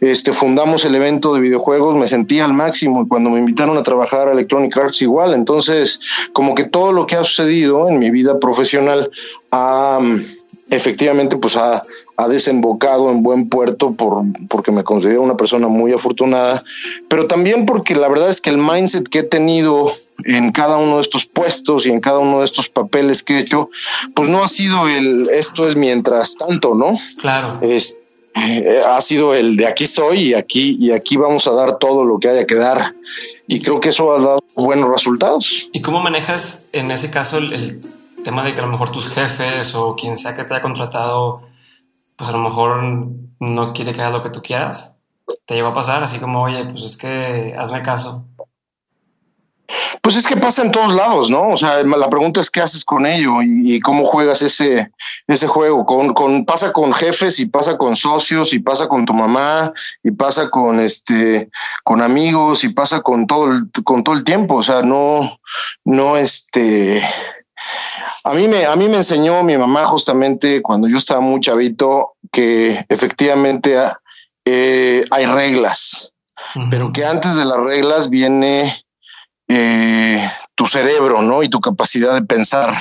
[0.00, 3.82] este, fundamos el evento de videojuegos, me sentí al máximo y cuando me invitaron a
[3.82, 5.34] trabajar a Electronic Arts igual.
[5.34, 6.00] Entonces,
[6.32, 9.10] como que todo lo que ha sucedido en mi vida profesional
[9.52, 10.00] ha
[10.70, 11.82] efectivamente pues ha,
[12.16, 16.62] ha, desembocado en buen puerto por, porque me considero una persona muy afortunada,
[17.08, 19.92] pero también porque la verdad es que el mindset que he tenido
[20.24, 23.40] en cada uno de estos puestos y en cada uno de estos papeles que he
[23.40, 23.68] hecho,
[24.14, 26.98] pues no ha sido el esto es mientras tanto, ¿no?
[27.20, 27.58] Claro.
[27.62, 27.99] Es, eh,
[28.34, 32.18] ha sido el de aquí soy y aquí y aquí vamos a dar todo lo
[32.18, 32.94] que haya que dar
[33.46, 35.68] y creo que eso ha dado buenos resultados.
[35.72, 37.80] ¿Y cómo manejas en ese caso el,
[38.22, 41.42] tema de que a lo mejor tus jefes o quien sea que te haya contratado,
[42.16, 42.82] pues a lo mejor
[43.40, 44.92] no quiere que hagas lo que tú quieras?
[45.46, 48.26] ¿Te lleva a pasar así como, oye, pues es que hazme caso?
[50.02, 51.48] Pues es que pasa en todos lados, ¿no?
[51.48, 54.90] O sea, la pregunta es qué haces con ello y, y cómo juegas ese,
[55.26, 55.84] ese juego.
[55.86, 60.10] Con, con, pasa con jefes y pasa con socios y pasa con tu mamá y
[60.10, 61.50] pasa con este,
[61.84, 64.56] con amigos y pasa con todo el, con todo el tiempo.
[64.56, 65.38] O sea, no,
[65.84, 67.02] no este.
[68.24, 72.14] A mí me, a mí me enseñó mi mamá justamente cuando yo estaba muy chavito
[72.32, 73.76] que efectivamente
[74.44, 76.12] eh, hay reglas,
[76.54, 76.68] uh -huh.
[76.70, 78.84] pero que antes de las reglas viene
[79.52, 81.42] eh, tu cerebro, ¿no?
[81.42, 82.72] Y tu capacidad de pensar.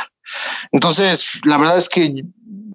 [0.71, 2.23] Entonces, la verdad es que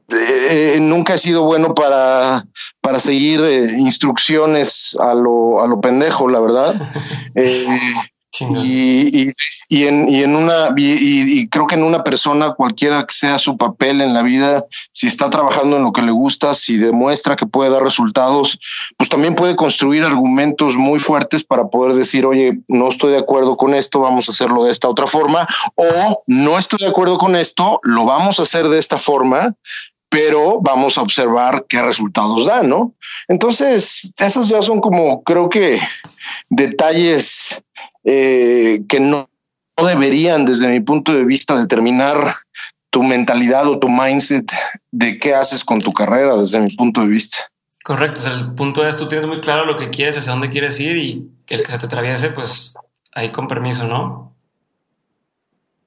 [0.09, 2.45] eh, nunca he sido bueno para,
[2.81, 6.75] para seguir eh, instrucciones a lo, a lo pendejo, la verdad.
[7.37, 7.67] Eh,
[8.41, 9.33] y, y,
[9.69, 13.57] y, en, y en una, y, creo que en una persona, cualquiera que sea su
[13.57, 17.47] papel en la vida, si está trabajando en lo que le gusta, si demuestra que
[17.47, 18.59] puede dar resultados,
[18.97, 23.57] pues también puede construir argumentos muy fuertes para poder decir, oye, no estoy de acuerdo
[23.57, 27.37] con esto, vamos a hacerlo de esta otra forma, o no estoy de acuerdo con
[27.37, 29.55] esto, lo vamos a hacer de esta forma,
[30.15, 32.95] pero vamos a observar qué resultados da, ¿no?
[33.27, 35.81] Entonces, esos ya son como, creo que
[36.49, 37.64] detalles
[38.05, 39.29] eh, que no,
[39.77, 42.37] deberían, desde mi punto de vista, determinar
[42.91, 44.53] tu mentalidad o tu mindset
[44.93, 47.39] de qué haces con tu carrera, desde mi punto de vista.
[47.83, 50.49] Correcto, o sea, el punto es tú tienes muy claro lo que quieres, hacia dónde
[50.49, 52.75] quieres ir y que el que se te atraviese, pues
[53.13, 54.34] ahí con permiso, ¿no?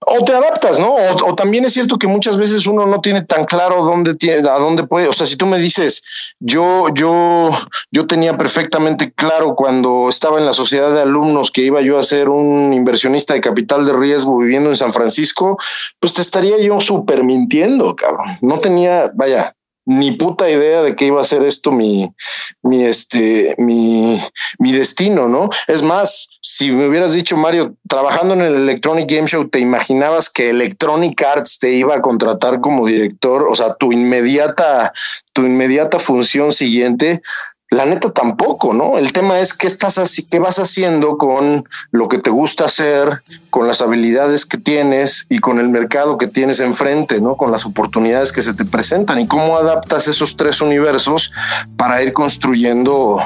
[0.09, 0.95] O te adaptas, ¿no?
[0.95, 4.47] O, o, también es cierto que muchas veces uno no tiene tan claro dónde tiene,
[4.47, 5.09] a dónde puede.
[5.09, 6.01] O sea, si tú me dices,
[6.39, 7.49] yo, yo,
[7.91, 12.03] yo tenía perfectamente claro cuando estaba en la sociedad de alumnos que iba yo a
[12.03, 15.57] ser un inversionista de capital de riesgo viviendo en San Francisco,
[15.99, 18.37] pues te estaría yo súper mintiendo, cabrón.
[18.41, 19.56] No tenía, vaya,
[19.87, 22.13] ni puta idea de que iba a ser esto mi,
[22.61, 24.21] mi, este, mi,
[24.59, 25.49] mi destino, ¿no?
[25.67, 30.29] Es más, si me hubieras dicho, Mario, trabajando en el Electronic Game Show, ¿te imaginabas
[30.29, 33.47] que Electronic Arts te iba a contratar como director?
[33.49, 34.91] O sea, tu inmediata,
[35.31, 37.21] tu inmediata función siguiente
[37.69, 38.97] la neta tampoco, ¿no?
[38.97, 43.23] El tema es qué estás así, qué vas haciendo con lo que te gusta hacer,
[43.49, 47.35] con las habilidades que tienes y con el mercado que tienes enfrente, ¿no?
[47.35, 51.31] Con las oportunidades que se te presentan y cómo adaptas esos tres universos
[51.75, 53.19] para ir construyendo,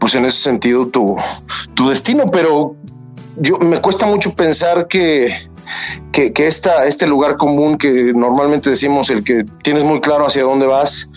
[0.00, 1.16] pues en ese sentido, tu,
[1.74, 2.26] tu destino.
[2.26, 2.74] Pero
[3.36, 5.48] yo me cuesta mucho pensar que,
[6.12, 10.66] que, esta, este lugar común que normalmente decimos, el que tienes muy claro hacia dónde
[10.66, 11.08] vas,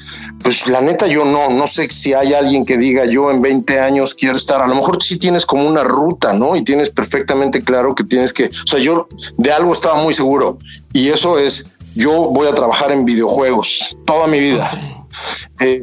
[0.43, 3.80] pues la neta yo no, no sé si hay alguien que diga yo en 20
[3.80, 6.56] años quiero estar, a lo mejor sí tienes como una ruta, ¿no?
[6.56, 10.58] Y tienes perfectamente claro que tienes que, o sea, yo de algo estaba muy seguro
[10.93, 14.71] y eso es, yo voy a trabajar en videojuegos toda mi vida.
[15.60, 15.82] Eh,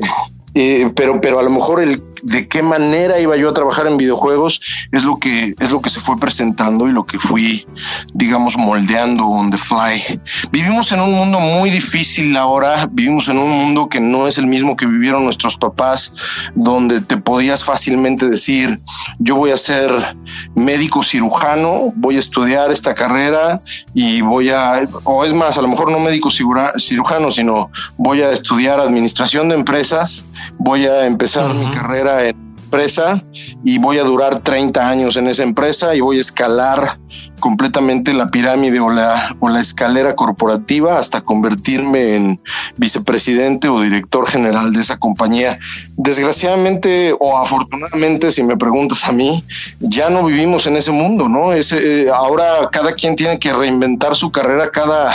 [0.54, 3.96] eh, pero, pero a lo mejor el de qué manera iba yo a trabajar en
[3.96, 4.60] videojuegos
[4.92, 7.66] es lo que es lo que se fue presentando y lo que fui,
[8.14, 10.20] digamos, moldeando on the fly.
[10.50, 14.46] Vivimos en un mundo muy difícil ahora, vivimos en un mundo que no es el
[14.46, 16.14] mismo que vivieron nuestros papás,
[16.54, 18.78] donde te podías fácilmente decir,
[19.18, 20.16] yo voy a ser
[20.54, 23.60] médico cirujano, voy a estudiar esta carrera
[23.94, 28.30] y voy a, o es más, a lo mejor no médico cirujano, sino voy a
[28.30, 30.24] estudiar administración de empresas,
[30.58, 32.47] voy a empezar mi carrera I.
[32.68, 33.22] empresa
[33.64, 36.98] y voy a durar 30 años en esa empresa y voy a escalar
[37.40, 42.40] completamente la pirámide o la, o la escalera corporativa hasta convertirme en
[42.76, 45.58] vicepresidente o director general de esa compañía.
[45.96, 49.42] Desgraciadamente o afortunadamente, si me preguntas a mí,
[49.80, 51.52] ya no vivimos en ese mundo, ¿no?
[51.52, 55.14] Ese, ahora cada quien tiene que reinventar su carrera cada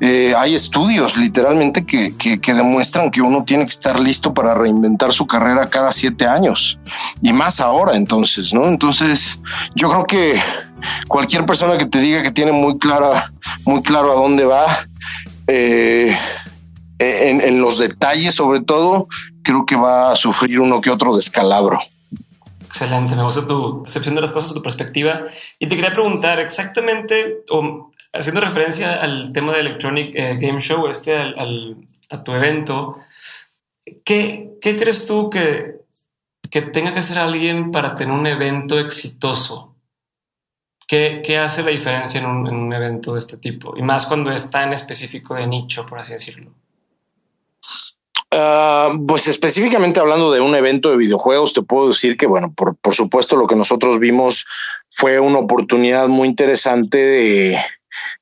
[0.00, 5.12] eh, hay estudios literalmente que, que, demuestran que uno tiene que estar listo para reinventar
[5.12, 6.78] su carrera cada siete años
[7.22, 8.66] y más ahora entonces, ¿no?
[8.66, 9.40] Entonces
[9.74, 10.40] yo creo que
[11.08, 13.32] cualquier persona que te diga que tiene muy clara,
[13.64, 14.66] muy claro a dónde va,
[15.46, 16.16] eh,
[16.98, 19.08] en, en los detalles sobre todo,
[19.42, 21.80] creo que va a sufrir uno que otro descalabro.
[22.68, 25.22] Excelente, me gusta tu percepción de las cosas, tu perspectiva.
[25.58, 30.86] Y te quería preguntar exactamente, o haciendo referencia al tema de Electronic eh, Game Show,
[30.86, 32.98] este, a tu evento,
[34.04, 35.77] ¿qué, crees tú que,
[36.50, 39.76] que, tenga que hacer alguien para tener un evento exitoso?
[40.86, 43.74] ¿Qué, hace la diferencia en un, evento de este tipo?
[43.76, 46.54] Y más cuando es tan específico de nicho, por así decirlo.
[48.30, 52.76] Ah, pues específicamente hablando de un evento de videojuegos, te puedo decir que, bueno, por,
[52.76, 54.46] por supuesto lo que nosotros vimos
[54.88, 57.58] fue una oportunidad muy interesante de,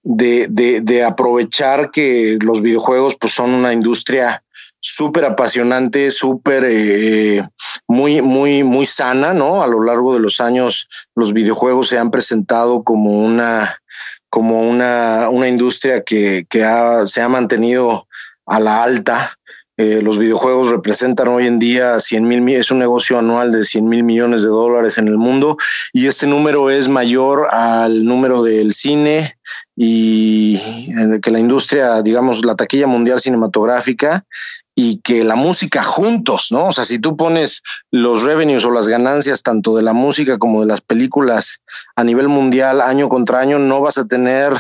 [0.03, 4.43] de, de, aprovechar que los videojuegos pues son una industria
[4.89, 7.43] súper apasionante, súper eh,
[7.89, 9.63] muy, muy, muy sana, ¿no?
[9.63, 13.81] A lo largo de los años, los videojuegos se han presentado como una,
[14.31, 16.65] como una, una industria que, que
[17.07, 18.07] se ha mantenido
[18.47, 19.37] a la alta
[19.79, 23.87] eh, los videojuegos representan hoy en día 100 mil, es un negocio anual de 100
[23.87, 25.59] mil millones de dólares en el mundo
[25.93, 29.37] y este número es mayor al número del cine
[29.77, 30.59] y
[31.21, 34.25] que la industria, digamos, la taquilla mundial cinematográfica
[34.79, 36.67] y que la música juntos, ¿no?
[36.67, 40.61] O sea, si tú pones los revenues o las ganancias tanto de la música como
[40.61, 41.63] de las películas
[41.97, 44.53] a nivel mundial año contra año, no vas a tener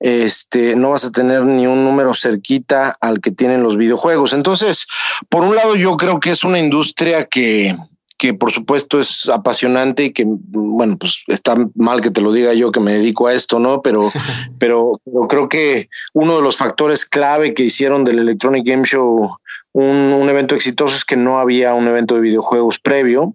[0.00, 4.32] este, no vas a tener ni un número cerquita al que tienen los videojuegos.
[4.32, 4.86] Entonces,
[5.28, 7.76] por un lado, yo creo que es una industria que,
[8.20, 12.52] que por supuesto es apasionante y que, bueno, pues está mal que te lo diga
[12.52, 13.80] yo que me dedico a esto, ¿no?
[13.82, 14.12] Pero,
[14.58, 19.30] pero, creo que uno de los factores clave que hicieron del Electronic Game Show
[19.72, 23.34] un, un evento exitoso es que no había un evento de videojuegos previo.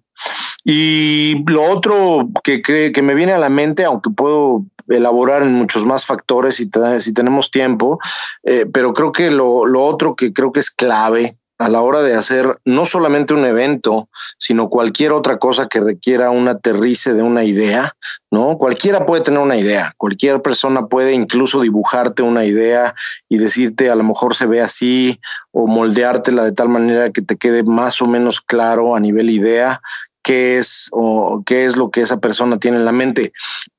[0.63, 5.85] Y lo otro que, que me viene a la mente, aunque puedo elaborar en muchos
[5.85, 6.69] más factores si,
[6.99, 7.99] si tenemos tiempo,
[8.43, 12.01] eh, pero creo que lo, lo otro que creo que es clave a la hora
[12.01, 17.23] de hacer no solamente un evento, sino cualquier otra cosa que requiera un aterrice de
[17.23, 17.95] una idea,
[18.29, 18.57] ¿no?
[18.57, 22.93] Cualquiera puede tener una idea, cualquier persona puede incluso dibujarte una idea
[23.29, 25.19] y decirte a lo mejor se ve así
[25.51, 29.81] o moldeártela de tal manera que te quede más o menos claro a nivel idea
[30.23, 33.31] qué es o qué es lo que esa persona tiene en la mente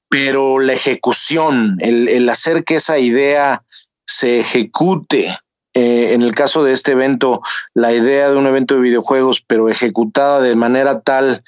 [0.08, 3.62] pero la ejecución, el, hacer que esa idea
[4.06, 5.36] se ejecute,
[5.76, 7.42] eh, en el caso de este evento,
[7.74, 11.44] la idea de un evento de videojuegos, pero ejecutada de manera tal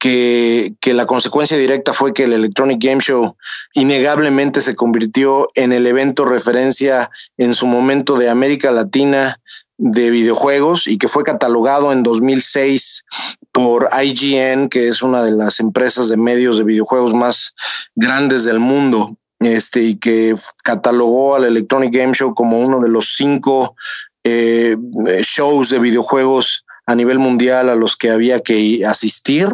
[0.00, 3.36] que, que, la consecuencia directa fue que el Electronic Game Show
[3.74, 9.38] innegablemente se convirtió en el evento referencia en su momento de América Latina,
[9.78, 13.04] de videojuegos y que fue catalogado en 2006
[13.52, 17.54] por IGN, que es una de las empresas de medios de videojuegos más
[17.94, 23.14] grandes del mundo, este, y que catalogó al Electronic Game Show como uno de los
[23.16, 23.76] cinco
[24.24, 24.76] eh,
[25.22, 29.48] shows de videojuegos a nivel mundial a los que había que asistir.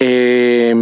[0.00, 0.74] Eh,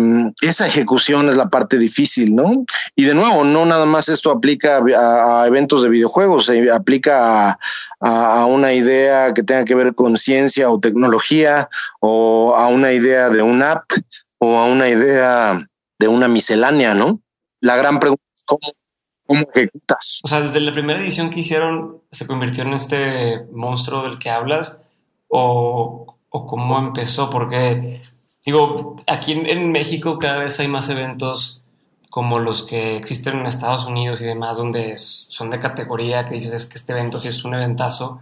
[0.43, 2.67] esa ejecución es la parte difícil, ¿no?
[2.95, 7.59] Y de nuevo, no nada más esto aplica a, eventos de videojuegos, se aplica
[8.01, 11.69] a, una idea que tenga que ver con ciencia o tecnología,
[12.01, 13.91] o a una idea de un app,
[14.39, 15.67] o a una idea
[15.99, 17.23] de una miscelánea, ¿no?
[17.63, 18.73] La gran pregunta cómo,
[19.27, 20.21] cómo ejecutas.
[20.25, 24.31] O sea, desde la primera edición que hicieron, se convirtió en este monstruo del que
[24.31, 24.79] hablas,
[25.29, 28.01] o, o cómo empezó, porque
[28.47, 31.61] Digo, aquí en, México cada vez hay más eventos
[32.11, 36.53] como los que existen en Estados Unidos y demás, donde son de categoría, que dices
[36.53, 38.21] es que este evento sí es un eventazo,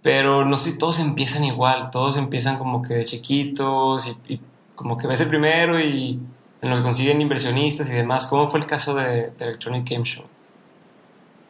[0.00, 4.40] pero no sé todos empiezan igual, todos empiezan como que de chiquitos y,
[4.76, 6.20] como que ves el primero y
[6.62, 8.26] en lo que consiguen inversionistas y demás.
[8.26, 10.24] ¿Cómo fue el caso de, de Electronic Game Show?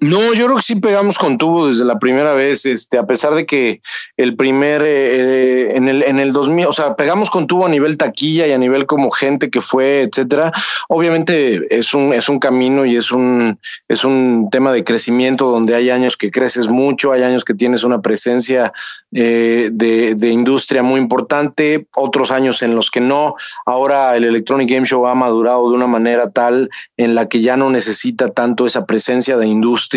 [0.02, 3.36] No, yo creo que sí pegamos con tubo desde la primera vez, este, a pesar
[3.36, 3.82] de que
[4.16, 7.68] el primer, eh, eh, en, el, en el 2000, o sea, pegamos con tubo a
[7.68, 10.50] nivel taquilla y a nivel como gente que fue, etcétera.
[10.88, 15.76] Obviamente es un, es un camino y es un, es un tema de crecimiento donde
[15.76, 18.72] hay años que creces mucho, hay años que tienes una presencia
[19.12, 23.36] eh, de, de industria muy importante, otros años en los que no.
[23.66, 27.56] Ahora el Electronic Game Show ha madurado de una manera tal en la que ya
[27.56, 29.91] no necesita tanto esa presencia de industria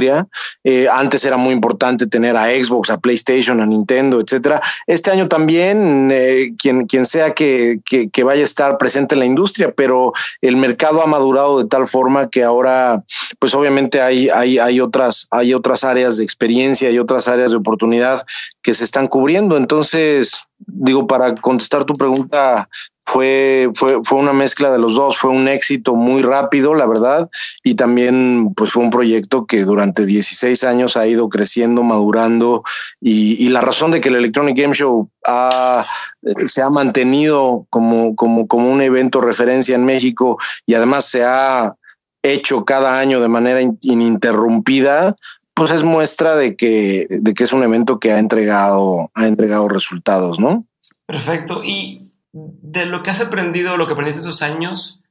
[0.64, 4.62] eh, antes era muy importante tener a Xbox, a PlayStation, a Nintendo, etcétera.
[4.88, 9.26] Este año también, eh, quien, quien sea que, que, vaya a estar presente en la
[9.26, 13.04] industria, pero el mercado ha madurado de tal forma que ahora,
[13.40, 17.58] pues obviamente hay, hay, hay, otras, hay otras áreas de experiencia y otras áreas de
[17.58, 18.26] oportunidad
[18.62, 19.58] que se están cubriendo.
[19.58, 22.68] Entonces, digo, para contestar tu pregunta
[23.06, 27.30] fue, fue, fue una mezcla de los dos, fue un éxito muy rápido, la verdad,
[27.64, 32.64] y también pues fue un proyecto que durante 16 años ha ido creciendo, madurando,
[33.00, 35.10] y, la razón de que el Electronic Game Show
[36.46, 41.76] se ha mantenido como, como, como un evento referencia en México y además se ha
[42.24, 45.16] hecho cada año de manera ininterrumpida,
[45.54, 49.70] pues es muestra de que, de que es un evento que ha entregado, ha entregado
[49.70, 50.66] resultados, ¿no?
[51.06, 51.64] Perfecto.
[51.64, 52.05] Y
[52.36, 55.02] de lo que has aprendido, lo que aprendiste estos años,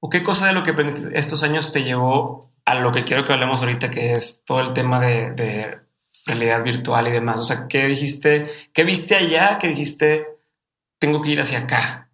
[0.00, 3.22] o qué cosa de lo que aprendiste estos años te llevó a lo que quiero
[3.22, 5.78] que hablemos ahorita, que es todo el tema de,
[6.24, 7.40] realidad virtual y demás.
[7.40, 8.48] O sea, ¿qué dijiste?
[8.72, 9.58] ¿Qué viste allá?
[9.58, 10.26] ¿Qué dijiste?
[11.00, 12.08] Tengo que ir hacia acá.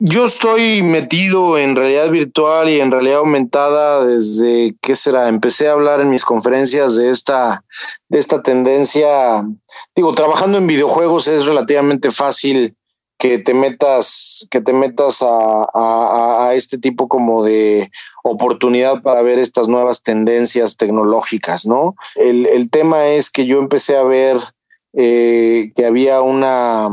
[0.00, 5.28] Yo estoy metido en realidad virtual y en realidad aumentada desde, ¿qué será?
[5.28, 7.64] Empecé a hablar en mis conferencias de esta,
[8.08, 9.44] de esta tendencia.
[9.96, 12.76] Digo, trabajando en videojuegos es relativamente fácil
[13.18, 17.90] que te metas, que te metas a, este tipo como de
[18.22, 21.94] oportunidad para ver estas nuevas tendencias tecnológicas, ¿no?
[22.16, 24.38] El, tema es que yo empecé a ver
[24.94, 26.88] eh, que había una,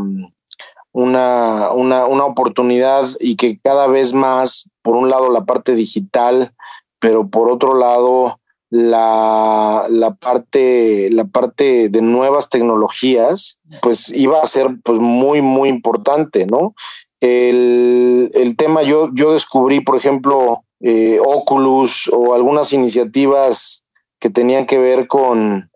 [0.92, 6.54] una, una, una oportunidad y que cada vez más, por un lado, la parte digital,
[7.00, 8.40] pero por otro lado,
[8.76, 15.70] la, la, parte, la parte de nuevas tecnologías, pues iba a ser pues muy, muy
[15.70, 16.76] importante, ¿no?
[17.22, 23.86] El, el tema, yo, yo descubrí, por ejemplo, eh, Oculus o algunas iniciativas
[24.20, 25.72] que tenían que ver con,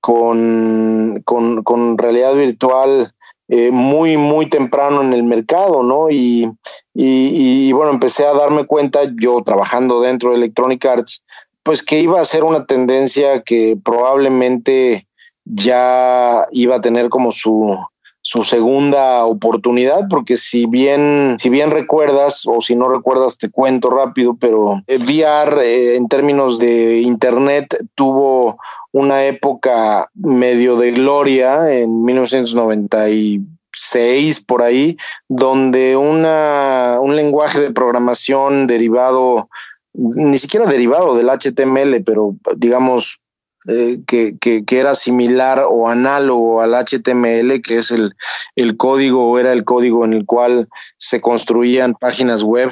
[0.00, 3.14] con, con, realidad virtual
[3.46, 6.10] eh, muy, muy temprano en el mercado, ¿no?
[6.10, 6.50] Y,
[6.92, 11.22] y, y, bueno, empecé a darme cuenta, yo trabajando dentro de Electronic Arts,
[11.62, 15.06] pues que iba a ser una tendencia que probablemente
[15.44, 17.76] ya iba a tener como su,
[18.22, 23.90] su segunda oportunidad, porque si bien, si bien recuerdas, o si no recuerdas, te cuento
[23.90, 28.58] rápido, pero VR eh, en términos de Internet tuvo
[28.92, 34.96] una época medio de gloria en 1996 por ahí,
[35.28, 39.48] donde una, un lenguaje de programación derivado
[39.94, 43.20] ni siquiera derivado del HTML, pero digamos
[43.68, 48.12] eh, que, que, era similar o análogo al HTML, que es el,
[48.56, 52.70] el código o era el código en el cual se construían páginas web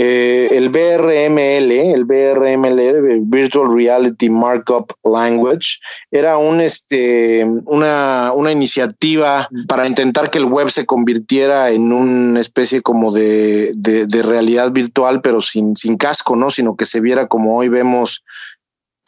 [0.00, 5.80] eh, el BRML, el BRML, Virtual Reality Markup Language,
[6.12, 12.38] era un, este, una, una iniciativa para intentar que el web se convirtiera en una
[12.38, 16.50] especie como de, de, realidad virtual, pero sin, sin casco, ¿no?
[16.50, 18.22] Sino que se viera como hoy vemos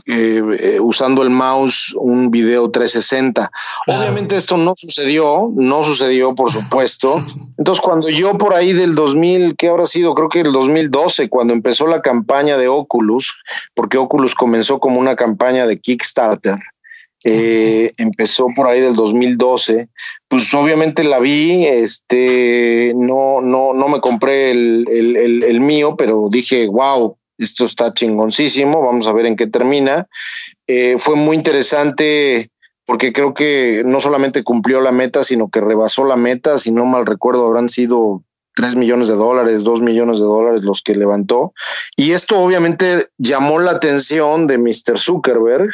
[0.06, 3.50] eh, eh, usando el mouse un video 360.
[3.86, 7.24] Obviamente esto no sucedió, no sucedió por supuesto.
[7.58, 10.14] Entonces cuando yo por ahí del 2000, ¿qué habrá sido?
[10.14, 13.34] Creo que el 2012, cuando empezó la campaña de Oculus,
[13.74, 16.58] porque Oculus comenzó como una campaña de Kickstarter.
[17.22, 19.88] Eh, empezó por ahí del 2012,
[20.26, 26.28] pues obviamente la vi, este, no, no, no me compré el, el, el mío, pero
[26.30, 30.06] dije, wow, esto está chingoncísimo, vamos a ver en qué termina.
[30.66, 32.50] Eh, fue muy interesante
[32.84, 36.84] porque creo que no solamente cumplió la meta, sino que rebasó la meta, si no
[36.86, 38.24] mal recuerdo, habrán sido
[38.56, 41.52] 3 millones de dólares, 2 millones de dólares los que levantó.
[41.96, 44.98] Y esto obviamente llamó la atención de Mr.
[44.98, 45.70] Zuckerberg,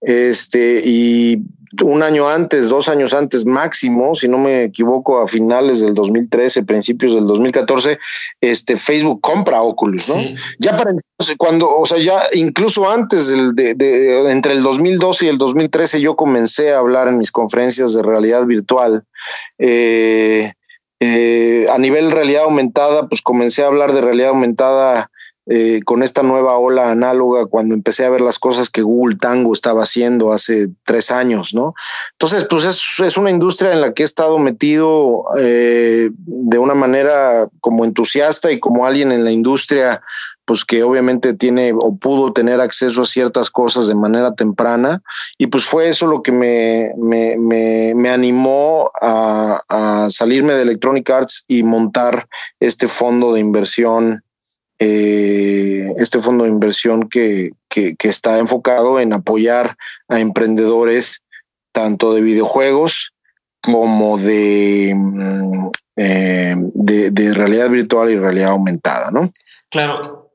[0.00, 1.38] este, y
[1.82, 6.64] un año antes, dos años antes máximo, si no me equivoco, a finales del 2013,
[6.64, 7.98] principios del 2014,
[8.40, 10.16] este Facebook compra Oculus, ¿no?
[10.58, 15.28] Ya para entonces, cuando, o sea, ya incluso antes del, de, entre el 2012 y
[15.28, 19.04] el 2013, yo comencé a hablar en mis conferencias de realidad virtual.
[19.58, 20.52] Eh,
[21.00, 25.10] eh, a nivel realidad aumentada, pues comencé a hablar de realidad aumentada
[25.50, 29.54] eh, con esta nueva ola análoga cuando empecé a ver las cosas que Google Tango
[29.54, 31.74] estaba haciendo hace tres años, ¿no?
[32.12, 37.48] Entonces, pues es, una industria en la que he estado metido eh, de una manera
[37.60, 40.02] como entusiasta y como alguien en la industria,
[40.44, 45.02] pues que obviamente tiene o pudo tener acceso a ciertas cosas de manera temprana.
[45.38, 50.62] Y pues fue eso lo que me, me, me, me animó a, a salirme de
[50.62, 52.28] Electronic Arts y montar
[52.60, 54.22] este fondo de inversión
[54.78, 59.76] eh, este fondo de inversión que, que, está enfocado en apoyar
[60.08, 61.24] a emprendedores
[61.72, 63.12] tanto de videojuegos
[63.60, 69.32] como de, mm, eh, de, de, realidad virtual y realidad aumentada, ¿no?
[69.68, 70.30] Claro.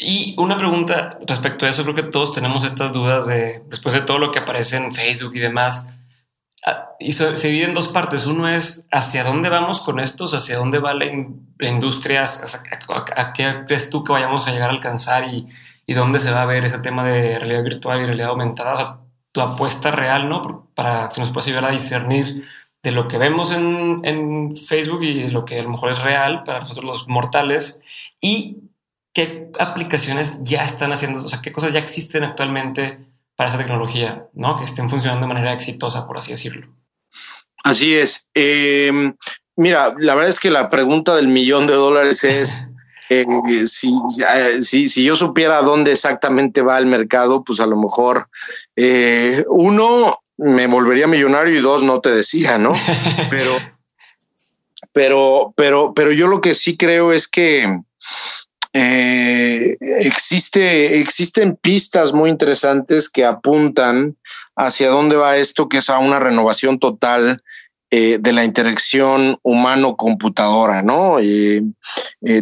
[0.00, 4.02] Y una pregunta respecto a eso, creo que todos tenemos estas dudas de, después de
[4.02, 5.86] todo lo que aparece en Facebook y demás,
[6.98, 8.26] y se, divide en dos partes.
[8.26, 11.06] Uno es hacia dónde vamos con estos, hacia dónde va la,
[11.68, 15.46] industria, a, qué crees tú que vayamos a llegar a alcanzar y,
[15.86, 19.00] y, dónde se va a ver ese tema de realidad virtual y realidad aumentada.
[19.32, 20.68] tu apuesta real, ¿no?
[20.74, 22.44] Para que nos puedas ayudar a discernir
[22.82, 26.02] de lo que vemos en, en Facebook y de lo que a lo mejor es
[26.02, 27.80] real para nosotros los mortales
[28.20, 28.58] y
[29.12, 33.00] qué aplicaciones ya están haciendo, o sea, qué cosas ya existen actualmente
[33.38, 34.56] para esa tecnología, ¿no?
[34.56, 36.66] Que estén funcionando de manera exitosa, por así decirlo.
[37.62, 38.28] Así es.
[38.34, 39.12] Eh,
[39.54, 42.66] mira, la verdad es que la pregunta del millón de dólares es
[43.10, 43.24] eh,
[43.64, 43.96] si,
[44.60, 48.28] si, si, yo supiera dónde exactamente va el mercado, pues a lo mejor
[48.74, 52.72] eh, uno me volvería millonario y dos no te decía, ¿no?
[53.30, 53.56] Pero,
[54.92, 57.82] pero, pero, pero yo lo que sí creo es que
[58.80, 64.16] eh, existe, existen pistas muy interesantes que apuntan
[64.54, 67.42] hacia dónde va esto, que es a una renovación total
[67.90, 71.18] eh, de la interacción humano-computadora, ¿no?
[71.18, 71.62] Eh,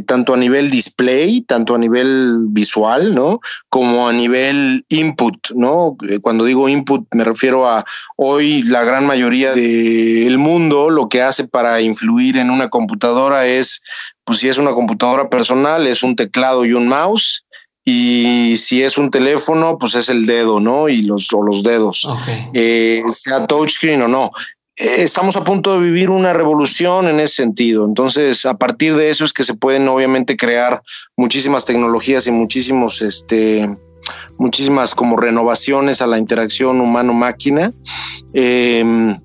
[0.04, 3.40] tanto a nivel display, tanto a nivel visual, ¿no?
[3.70, 5.96] Como a nivel input, ¿no?
[6.20, 11.48] Cuando digo input me refiero a hoy la gran mayoría del mundo lo que hace
[11.48, 13.82] para influir en una computadora es,
[14.26, 17.44] pues si es una computadora personal, es un teclado y un mouse.
[17.84, 20.88] Y si es un teléfono, pues es el dedo, ¿no?
[20.88, 22.04] Y los, o los dedos,
[23.10, 24.32] sea touchscreen o no.
[24.76, 27.86] Eh, estamos a punto de vivir una revolución en ese sentido.
[27.86, 30.82] Entonces, a partir de eso es que se pueden obviamente crear
[31.16, 33.70] muchísimas tecnologías y muchísimos, este,
[34.38, 37.72] muchísimas como renovaciones a la interacción humano-máquina.
[38.34, 39.18] Em,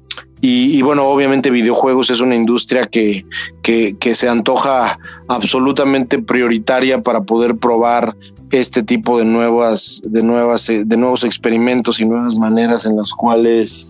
[0.44, 3.26] y, bueno, obviamente videojuegos es una industria que,
[3.62, 8.16] que, se antoja absolutamente prioritaria para poder probar
[8.50, 13.88] este tipo de nuevas, de nuevas, de nuevos experimentos y nuevas maneras en las cuales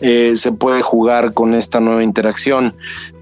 [0.00, 2.74] eh, se puede jugar con esta nueva interacción.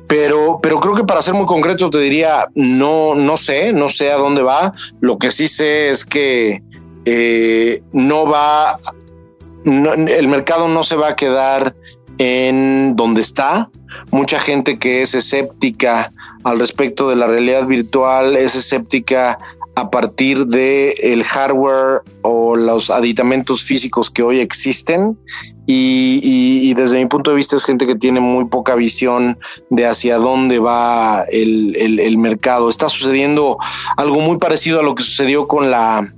[0.06, 4.12] Pero, pero creo que para ser muy concreto te diría, no, no sé, no sé
[4.12, 4.72] a dónde va.
[5.00, 6.62] Lo que sí sé es que
[7.04, 8.78] eh, no va,
[9.64, 11.74] el mercado no se va a quedar
[12.18, 13.70] en donde está.
[14.10, 16.12] Mucha gente que es escéptica
[16.44, 19.38] al respecto de la realidad virtual es escéptica
[19.74, 25.16] a partir de el hardware o los aditamentos físicos que hoy existen
[25.70, 29.38] y, desde mi punto de vista es gente que tiene muy poca visión
[29.68, 32.70] de hacia dónde va el, el, mercado.
[32.70, 33.58] Está sucediendo
[33.98, 36.10] algo muy parecido a lo que sucedió con la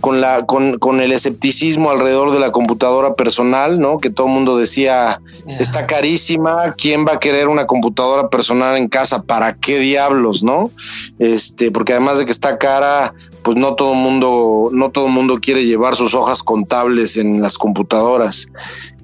[0.00, 3.98] con, la, con, con, el escepticismo alrededor de la computadora personal, ¿no?
[3.98, 5.20] Que todo el mundo decía,
[5.58, 9.22] está carísima, ¿quién va a querer una computadora personal en casa?
[9.22, 10.70] ¿Para qué diablos, no?
[11.18, 15.38] Este, porque además de que está cara, pues no todo mundo, no todo el mundo
[15.40, 18.48] quiere llevar sus hojas contables en las computadoras.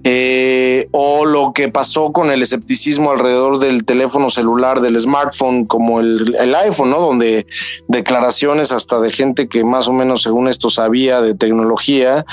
[0.03, 6.01] Eh, o lo que pasó con el escepticismo alrededor del teléfono celular, del smartphone, como
[6.01, 7.01] el, el, iPhone, ¿no?
[7.01, 7.47] Donde
[7.87, 12.25] declaraciones hasta de gente que más o menos según esto sabía de tecnología,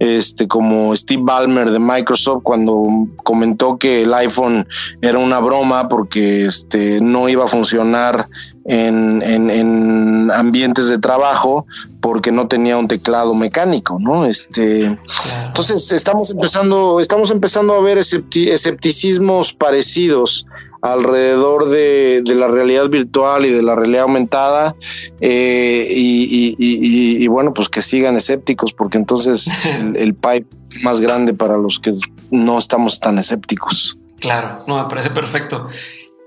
[0.00, 4.66] este, como Steve Ballmer de Microsoft, cuando comentó que el iPhone
[5.00, 8.28] era una broma porque este, no iba a funcionar
[8.64, 11.66] en, en, en, ambientes de trabajo
[12.00, 14.24] porque no tenía un teclado mecánico, ¿no?
[14.24, 14.98] Este,
[15.46, 20.46] entonces estamos empezando, estamos empezando a ver escepticismos parecidos
[20.80, 24.74] alrededor de, de, la realidad virtual y de la realidad aumentada
[25.20, 30.46] eh, y, y, y, y, bueno, pues que sigan escépticos porque entonces el, el pipe
[30.82, 31.94] más grande para los que
[32.30, 33.96] no estamos tan escépticos.
[34.20, 35.68] Claro, no, me parece perfecto.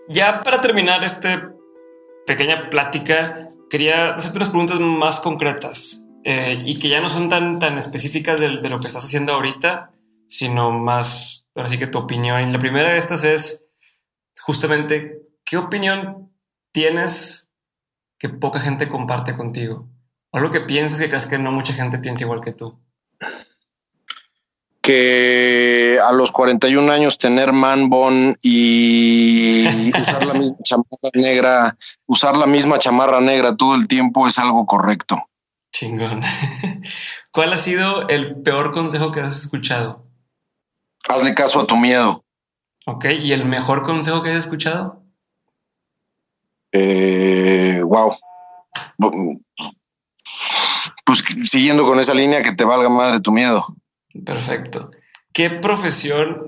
[0.10, 1.57] Ya para terminar este
[2.28, 7.58] pequeña plática, quería hacerte unas preguntas más concretas eh, y que ya no son tan,
[7.58, 9.92] tan específicas de, de, lo que estás haciendo ahorita,
[10.28, 12.48] sino más, ahora sí que tu opinión.
[12.48, 13.66] Y la primera de estas es
[14.42, 16.32] justamente, ¿qué opinión
[16.72, 17.50] tienes
[18.20, 19.90] que poca gente comparte contigo?
[20.30, 22.78] O algo que piensas que crees que no mucha gente piensa igual que tú
[24.88, 32.38] que a los 41 años tener man bon y usar la misma chamarra negra, usar
[32.38, 35.28] la misma chamarra negra todo el tiempo es algo correcto.
[35.74, 36.24] Chingón.
[37.32, 40.06] ¿Cuál ha sido el peor consejo que has escuchado?
[41.10, 42.24] Hazle caso a tu miedo.
[42.86, 45.04] Ok, ¿y el mejor consejo que has escuchado?
[46.72, 48.16] Eh, wow.
[51.06, 53.68] Pues siguiendo con esa línea que te valga madre tu miedo.
[54.26, 54.92] Perfecto.
[55.34, 56.48] ¿Qué profesión,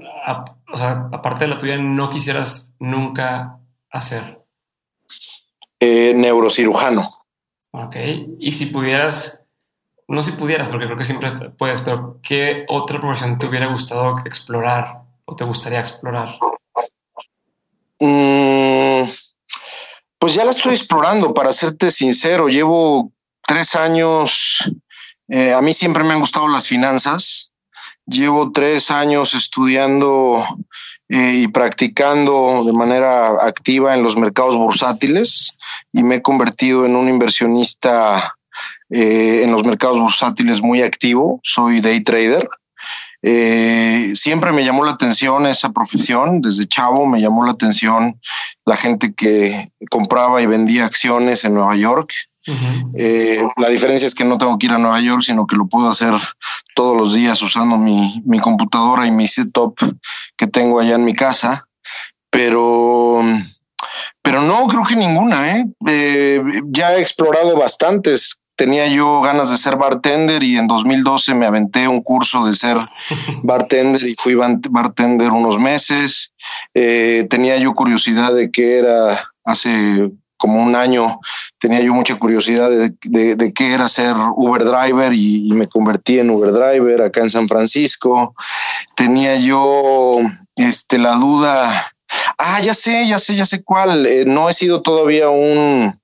[0.71, 3.59] o sea, aparte de la tuya, no quisieras nunca
[3.91, 4.39] hacer?
[5.79, 7.25] Eh, neurocirujano.
[7.71, 7.95] Ok.
[8.39, 9.41] Y si pudieras,
[10.07, 14.15] no si pudieras, porque creo que siempre puedes, pero ¿qué otra profesión te hubiera gustado
[14.25, 16.37] explorar o te gustaría explorar?
[17.99, 19.03] Mm,
[20.17, 22.47] pues ya la estoy explorando, para serte sincero.
[22.47, 23.11] Llevo
[23.45, 24.71] tres años.
[25.27, 27.48] Eh, a mí siempre me han gustado las finanzas.
[28.09, 30.43] Llevo tres años estudiando
[31.09, 35.55] eh, y practicando de manera activa en los mercados bursátiles
[35.93, 38.35] y me he convertido en un inversionista
[38.89, 41.39] eh, en los mercados bursátiles muy activo.
[41.43, 42.49] Soy day trader.
[43.21, 48.19] Eh, siempre me llamó la atención esa profesión, desde chavo me llamó la atención
[48.65, 52.11] la gente que compraba y vendía acciones en Nueva York
[52.95, 55.67] eh, la diferencia es que no tengo que ir a Nueva York, sino que lo
[55.67, 56.13] puedo hacer
[56.73, 59.77] todos los días usando mi, mi computadora y mi setup
[60.37, 61.67] que tengo allá en mi casa.
[62.31, 63.23] Pero,
[64.21, 65.57] pero no creo que ninguna.
[65.57, 65.65] ¿eh?
[65.87, 68.39] Eh, ya he explorado bastantes.
[68.55, 72.77] Tenía yo ganas de ser bartender y en 2012 me aventé un curso de ser
[73.43, 76.33] bartender y fui bartender unos meses.
[76.73, 81.19] Tenía yo curiosidad de qué era hace como un año
[81.59, 85.67] tenía yo mucha curiosidad de, de, de qué era ser Uber driver y, y, me
[85.67, 88.33] convertí en Uber driver acá en San Francisco.
[88.95, 90.21] Tenía yo
[90.55, 91.91] este, la duda.
[92.37, 94.05] Ah, ya sé, ya sé, ya sé cuál.
[94.05, 95.99] Eh, no he sido todavía un,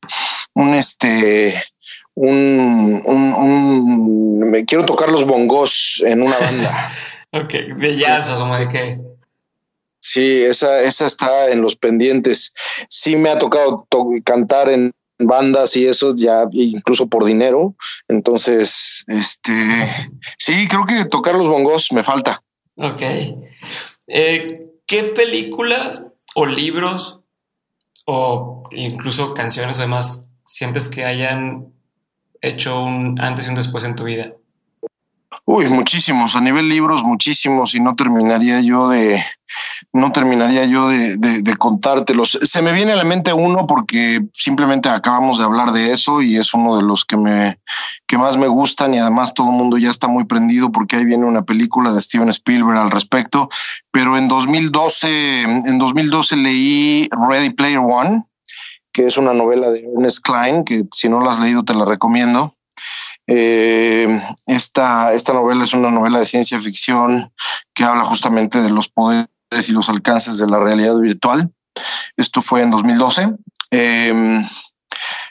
[0.54, 1.64] un este,
[2.14, 6.94] un, un, un, me quiero tocar los bongos en una banda.
[7.32, 9.14] ok, de jazz, como de qué.
[10.08, 12.53] Sí, esa, esa está en los pendientes.
[12.89, 17.76] Sí me ha tocado to cantar en bandas y eso ya incluso por dinero.
[18.08, 19.51] Entonces, este,
[20.38, 22.43] sí, creo que tocar los bongos me falta.
[22.78, 23.01] Ok.
[24.06, 27.22] Eh, ¿Qué películas o libros
[28.06, 31.74] o incluso canciones además sientes que hayan
[32.41, 34.34] hecho un antes y un después en tu vida?
[35.48, 39.24] Uy, muchísimos, a nivel libros, muchísimos, y no terminaría yo de,
[39.93, 42.39] no terminaría yo de, de, contártelos.
[42.41, 46.38] Se me viene a la mente uno porque simplemente acabamos de hablar de eso y
[46.38, 47.60] es uno de los que me,
[48.08, 51.06] que más me gustan y además todo el mundo ya está muy prendido porque ahí
[51.06, 53.48] viene una película de Steven Spielberg al respecto.
[53.91, 58.26] Pero en 2012, en 2012 leí Ready Player One,
[58.91, 61.86] que es una novela de Ernest Klein, que si no la has leído te la
[61.86, 62.56] recomiendo.
[63.28, 67.32] Eh, esta, esta novela es una novela de ciencia ficción
[67.74, 69.28] que habla justamente de los poderes
[69.68, 71.52] y los alcances de la realidad virtual.
[72.18, 73.30] Esto fue en 2012.
[73.72, 74.42] Eh,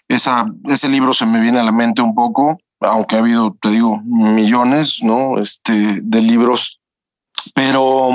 [0.09, 2.59] esa, ese libro se me viene a la mente un poco.
[2.81, 5.39] aunque ha habido, te digo, millones, ¿no?
[5.41, 6.81] Este, de libros.
[7.55, 8.11] Pero,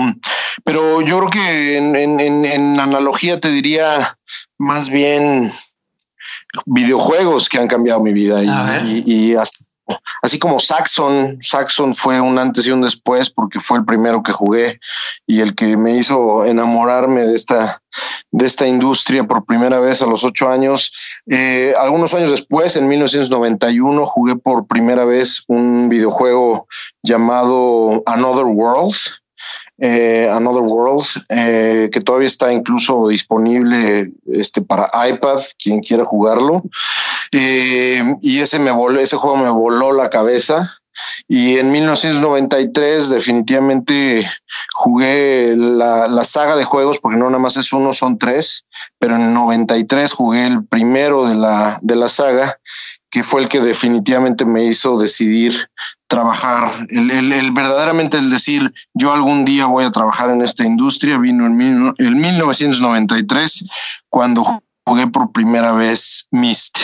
[0.63, 4.17] pero yo creo que en, analogía te diría
[4.57, 5.51] más bien
[6.65, 9.63] videojuegos que han cambiado mi vida y, y, hasta
[10.21, 14.31] Así como Saxon, Saxon fue un antes y un después porque fue el primero que
[14.31, 14.79] jugué
[15.25, 17.81] y el que me hizo enamorarme de esta,
[18.31, 20.91] de esta industria por primera vez a los ocho años.
[21.27, 26.67] Eh, algunos años después, en 1991, jugué por primera vez un videojuego
[27.03, 28.95] llamado Another World
[29.81, 36.63] eh, Another World, eh, que todavía está incluso disponible este, para iPad, quien quiera jugarlo.
[37.31, 40.75] Y ese, me voló, ese juego me voló la cabeza.
[41.27, 44.29] Y en 1993 definitivamente
[44.73, 48.65] jugué la, la, saga de juegos, porque no nada más es uno, son tres,
[48.97, 52.59] pero en 93 jugué el primero de la, de la saga,
[53.09, 55.69] que fue el que definitivamente me hizo decidir
[56.09, 61.45] trabajar, el, verdaderamente el decir yo algún día voy a trabajar en esta industria vino
[61.45, 63.69] en, mil, 1993
[64.09, 64.43] cuando
[64.85, 66.79] jugué por primera vez Myst,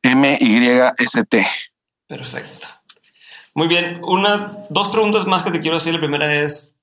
[0.00, 1.46] M-Y-S-T.
[2.06, 2.68] Perfecto.
[3.52, 5.94] Muy bien, una, dos preguntas más que te quiero hacer.
[5.94, 6.76] La primera es,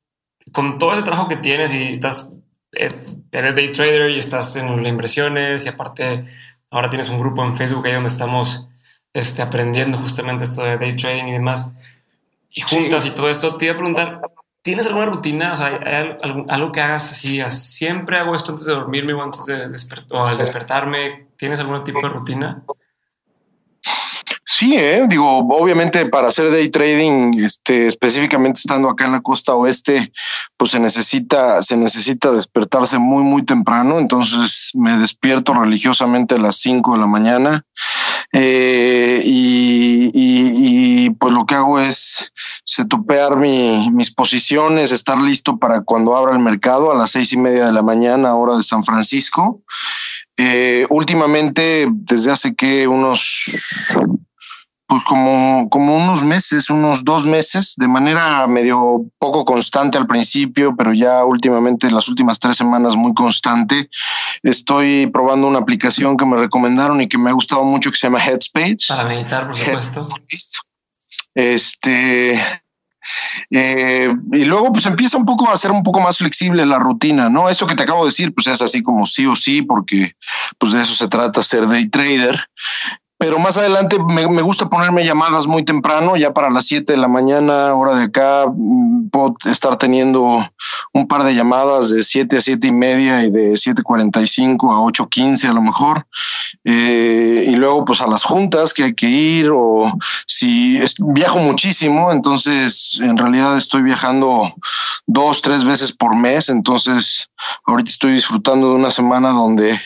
[0.51, 2.30] con todo ese trabajo que tienes y estás,
[2.74, 2.89] eh,
[3.32, 6.26] eres day trader y estás en las inversiones y aparte
[6.70, 8.68] ahora tienes un grupo en Facebook ahí donde estamos
[9.14, 11.70] este, aprendiendo justamente esto de day trading y demás,
[12.51, 14.22] y juntas y todo esto, te iba a preguntar,
[14.61, 15.53] ¿tienes alguna rutina?
[15.53, 16.18] O sea, ¿hay
[16.49, 17.39] algo, que hagas así?
[17.49, 19.70] ¿Siempre hago esto antes de dormirme o antes de
[20.11, 21.28] o al despertarme?
[21.38, 22.64] ¿Tienes algún tipo de rutina?
[24.64, 25.03] Sí, ¿eh?
[25.09, 30.14] digo, obviamente para hacer day trading, este, específicamente estando acá en la costa oeste,
[30.55, 33.99] pues se necesita, se necesita despertarse muy, muy temprano.
[33.99, 37.66] Entonces me despierto religiosamente a las 5 de la mañana.
[38.32, 42.32] Eh, y, pues lo que hago es
[42.64, 47.38] setupear mi, mis posiciones, estar listo para cuando abra el mercado a las seis y
[47.38, 49.61] media de la mañana, hora de San Francisco.
[50.38, 53.45] Eh, últimamente, desde hace que unos
[54.94, 60.76] pues como, como unos meses, unos dos meses, de manera medio poco constante al principio,
[60.76, 63.89] pero ya últimamente, las últimas tres semanas, muy constante.
[64.44, 68.06] Estoy probando una aplicación que me recomendaron y que me ha gustado mucho que se
[68.06, 68.86] llama Headspace.
[68.88, 70.60] Para meditar, por supuesto.
[71.34, 72.39] Este.
[73.50, 77.32] Eh, y luego pues empieza un poco a ser un poco más flexible la rutina,
[77.32, 77.50] ¿no?
[77.50, 80.16] Eso que te acabo de decir pues es así como sí o sí porque
[80.60, 82.48] pues de eso se trata ser day trader
[83.24, 87.07] pero más adelante me, gusta ponerme llamadas muy temprano, ya para las 7 de la
[87.07, 90.45] mañana, hora de acá, mm, puedo estar teniendo
[90.91, 95.49] un par de llamadas de 7 a 7 y media y de 7.45 a 8.15
[95.49, 96.05] a lo mejor.
[96.65, 99.97] Eh, y luego pues a las juntas que hay que ir o
[100.28, 104.53] si viajo muchísimo, entonces en realidad estoy viajando
[105.05, 107.30] dos, tres veces por mes, entonces
[107.66, 109.78] ahorita estoy disfrutando de una semana donde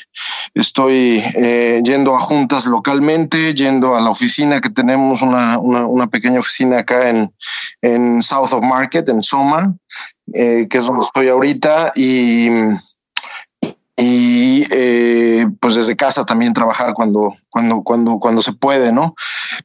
[0.54, 6.40] estoy eh, yendo a juntas localmente, yendo a la oficina que tenemos, una, una, pequeña
[6.40, 7.34] oficina acá en,
[7.82, 9.76] en, South of Market, en Soma,
[10.34, 12.50] eh, que es donde estoy ahorita, y,
[13.98, 19.16] y eh, pues desde casa también trabajar cuando, cuando, cuando, cuando se puede, ¿no?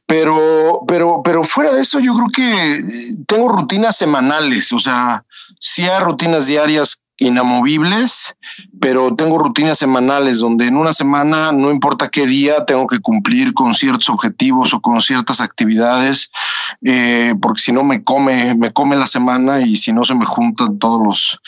[0.07, 5.23] Pero, pero, pero fuera de eso, yo creo que tengo rutinas semanales, o sea,
[5.59, 8.35] sí hay rutinas diarias inamovibles,
[8.79, 13.53] pero tengo rutinas semanales donde en una semana, no importa qué día, tengo que cumplir
[13.53, 16.31] con ciertos objetivos o con ciertas actividades,
[16.83, 20.25] eh, porque si no me come, me come la semana y si no se me
[20.25, 21.39] juntan todos los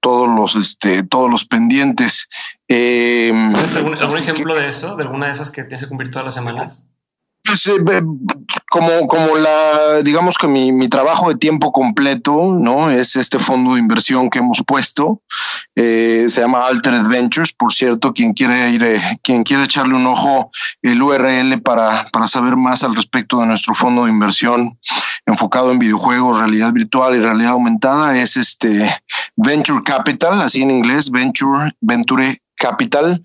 [0.00, 2.28] todos los este todos los pendientes.
[2.68, 3.32] Eh,
[3.74, 4.94] ¿Algún, ejemplo de eso?
[4.96, 6.84] ¿De alguna de esas que tienes que cumplir todas las semanas?
[7.46, 7.78] Pues, eh,
[8.70, 12.90] como, como la, digamos que mi, mi, trabajo de tiempo completo, ¿no?
[12.90, 15.22] Es este fondo de inversión que hemos puesto.
[15.74, 20.06] Eh, se llama Altered Ventures, por cierto, quien quiere ir, eh, quien quiere echarle un
[20.06, 20.50] ojo,
[20.82, 24.78] el URL para, para saber más al respecto de nuestro fondo de inversión
[25.26, 28.94] enfocado en videojuegos, realidad virtual y realidad aumentada, es este
[29.36, 33.22] Venture Capital, así en inglés, Venture, Venture capital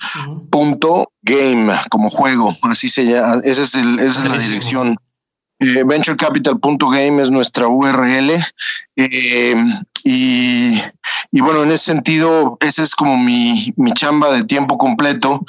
[0.50, 4.98] punto game como juego así se llama ese es el esa es la dirección
[5.62, 8.32] eh, venturecapital.game es nuestra URL
[8.96, 9.56] eh,
[10.04, 10.74] y,
[11.32, 15.46] y, bueno, en ese sentido, ese es como mi, mi chamba de tiempo completo,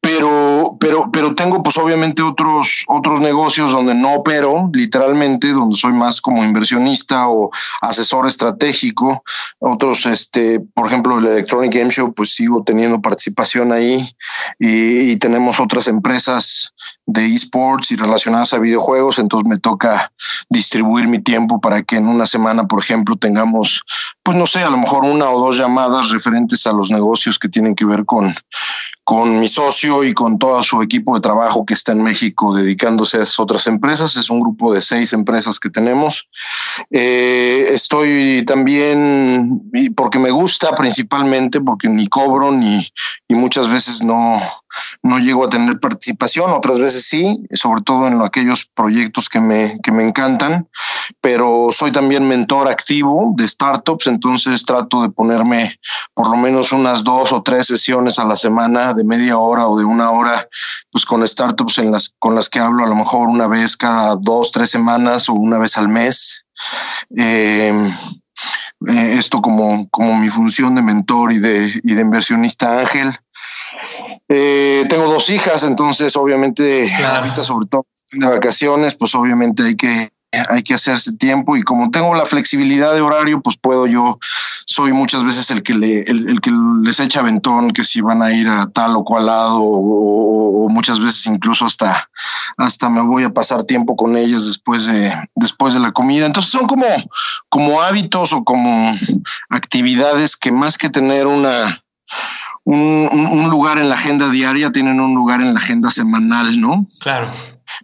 [0.00, 5.92] pero, pero, pero tengo pues obviamente otros, otros negocios donde no opero, literalmente, donde soy
[5.92, 7.50] más como inversionista o
[7.80, 9.24] asesor estratégico.
[9.58, 14.08] Otros, este, por ejemplo, el Electronic Game Show, pues sigo teniendo participación ahí.
[14.60, 16.72] Y tenemos otras empresas
[17.06, 20.12] de esports y relacionadas a videojuegos, entonces me toca
[20.48, 23.82] distribuir mi tiempo para que en una semana, por ejemplo, tengamos,
[24.24, 27.48] pues no sé, a lo mejor una o dos llamadas referentes a los negocios que
[27.48, 28.34] tienen que ver con,
[29.04, 33.18] con mi socio y con todo su equipo de trabajo que está en México dedicándose
[33.18, 34.16] a esas otras empresas.
[34.16, 36.28] Es un grupo de seis empresas que tenemos.
[36.90, 39.62] Eh, estoy también,
[39.96, 42.84] porque me gusta principalmente, porque ni cobro ni
[43.28, 44.40] y muchas veces no,
[45.02, 49.78] no llego a tener participación, otras veces sí, sobre todo en aquellos proyectos que me,
[49.82, 50.68] que me encantan,
[51.20, 55.78] pero soy también mentor activo de startups, entonces trato de ponerme
[56.14, 59.78] por lo menos unas dos o tres sesiones a la semana de media hora o
[59.78, 60.48] de una hora,
[60.90, 64.16] pues con startups en las, con las que hablo a lo mejor una vez cada
[64.16, 66.44] dos, tres semanas o una vez al mes.
[67.16, 67.72] Eh,
[68.88, 73.10] eh, esto como, como mi función de mentor y de, y de inversionista ángel.
[74.28, 80.10] Eh, tengo dos hijas, entonces obviamente ahorita sobre todo de vacaciones, pues obviamente hay que
[80.50, 84.18] hay que hacerse tiempo y como tengo la flexibilidad de horario, pues puedo yo,
[84.66, 86.50] soy muchas veces el que, le, el, que
[86.82, 91.00] les echa aventón, que si van a ir a tal o cual lado o, muchas
[91.00, 92.10] veces incluso hasta,
[92.56, 96.26] hasta me voy a pasar tiempo con ellas después de, después de la comida.
[96.26, 96.86] Entonces son como,
[97.48, 98.94] como hábitos o como
[99.48, 101.82] actividades que más que tener una,
[102.66, 106.86] un, lugar en la agenda diaria, tienen un lugar en la agenda semanal, ¿no?
[107.00, 107.30] Claro.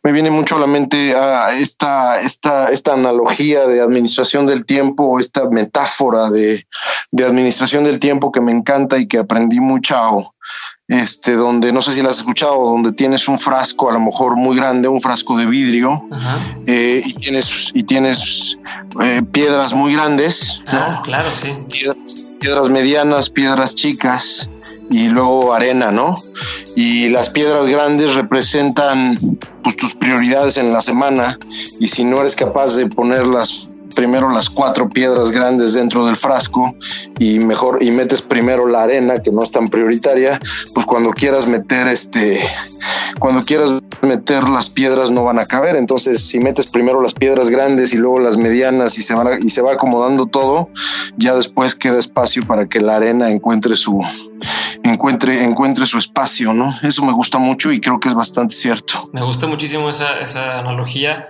[0.02, 5.18] Me viene mucho a la mente a esta, esta, esta analogía de administración del tiempo,
[5.18, 6.66] esta metáfora de,
[7.10, 10.34] de administración del tiempo que me encanta y que aprendí mucho
[10.88, 14.36] este, donde no sé si la has escuchado, donde tienes un frasco a lo mejor
[14.36, 16.06] muy grande, un frasco de vidrio,
[16.66, 18.58] eh, y tienes, y tienes
[19.00, 21.50] eh, piedras muy grandes, ah, claro, sí.
[22.40, 24.50] piedras medianas, piedras chicas,
[24.92, 26.14] y luego arena, ¿no?
[26.76, 29.18] Y las piedras grandes representan
[29.62, 31.38] pues tus prioridades en la semana
[31.80, 36.74] y si no eres capaz de ponerlas primero las cuatro piedras grandes dentro del frasco
[37.18, 40.40] y mejor y metes primero la arena que no es tan prioritaria,
[40.74, 42.40] pues cuando quieras meter este
[43.18, 47.50] cuando quieras meter las piedras no van a caber, entonces si metes primero las piedras
[47.50, 50.68] grandes y luego las medianas y se van y se va acomodando todo,
[51.16, 54.00] ya después queda espacio para que la arena encuentre su
[54.82, 56.74] encuentre encuentre su espacio, ¿no?
[56.82, 59.08] Eso me gusta mucho y creo que es bastante cierto.
[59.12, 61.28] Me gusta muchísimo esa, esa analogía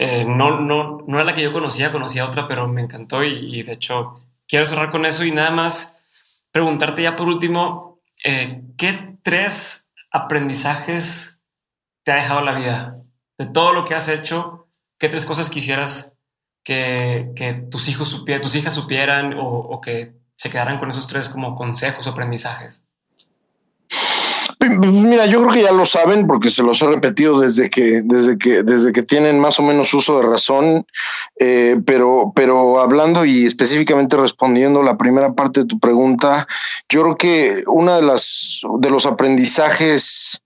[0.00, 3.64] eh, no, no, no era la que yo conocía, conocía otra, pero me encantó y,
[3.64, 5.96] de hecho quiero cerrar con eso y nada más
[6.52, 11.40] preguntarte ya por último, eh, ¿qué tres aprendizajes
[12.04, 13.02] te ha dejado la vida?
[13.38, 14.68] De todo lo que has hecho,
[15.00, 16.12] ¿qué tres cosas quisieras
[16.62, 21.08] que, que tus hijos supieran, tus hijas supieran o, o que se quedaran con esos
[21.08, 22.84] tres como consejos o aprendizajes?
[24.58, 28.02] Pues, mira, yo creo que ya lo saben porque se los he repetido desde que,
[28.04, 30.84] desde que, desde que tienen más o menos uso de razón.
[31.38, 36.48] Eh, pero, pero hablando y específicamente respondiendo la primera parte de tu pregunta,
[36.88, 40.42] yo creo que una de las de los aprendizajes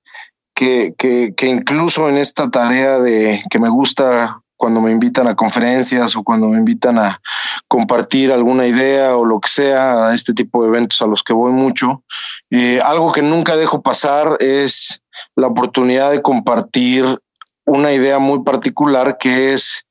[0.54, 5.34] que, que, que incluso en esta tarea de que me gusta cuando me invitan a
[5.34, 7.20] conferencias o cuando me invitan a
[7.66, 11.32] compartir alguna idea o lo que sea, a este tipo de eventos a los que
[11.32, 12.04] voy mucho.
[12.48, 15.02] Eh, algo que nunca dejo pasar es
[15.34, 17.04] la oportunidad de compartir
[17.64, 19.84] una idea muy particular que es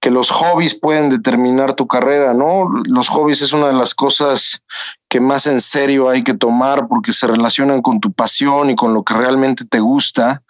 [0.00, 2.68] que los hobbies pueden determinar tu carrera, ¿no?
[2.84, 4.60] Los hobbies es una de las cosas
[5.08, 8.92] que más en serio hay que tomar porque se relacionan con tu pasión y con
[8.94, 10.42] lo que realmente te gusta.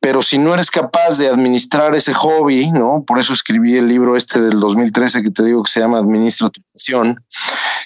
[0.00, 3.04] Pero si no eres capaz de administrar ese hobby, ¿no?
[3.06, 6.48] Por eso escribí el libro este del 2013 que te digo que se llama Administra
[6.48, 7.22] tu pasión.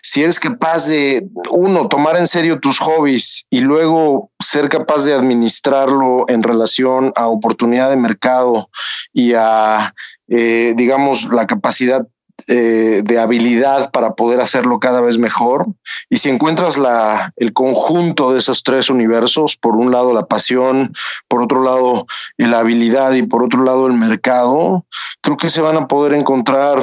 [0.02, 5.14] Si eres capaz de, uno, tomar en serio tus hobbies y luego ser capaz de
[5.14, 8.68] administrarlo en relación a oportunidad de mercado
[9.12, 9.92] y a
[10.28, 12.06] eh, digamos, la capacidad
[12.46, 15.66] eh, de habilidad para poder hacerlo cada vez mejor.
[16.10, 20.92] Y si encuentras la, el conjunto de esos tres universos, por un lado la pasión,
[21.26, 22.06] por otro lado
[22.36, 24.84] la habilidad y por otro lado el mercado,
[25.22, 26.80] creo que se van a poder encontrar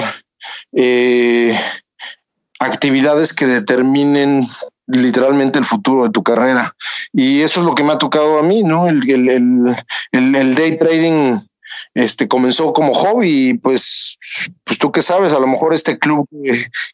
[0.73, 1.55] eh,
[2.59, 4.47] actividades que determinen
[4.87, 6.75] literalmente el futuro de tu carrera.
[7.13, 8.87] Y eso es lo que me ha tocado a mí, ¿no?
[8.87, 9.75] El, el,
[10.11, 11.37] el, el day trading
[11.93, 14.17] este comenzó como hobby y pues,
[14.63, 16.27] pues tú qué sabes, a lo mejor este club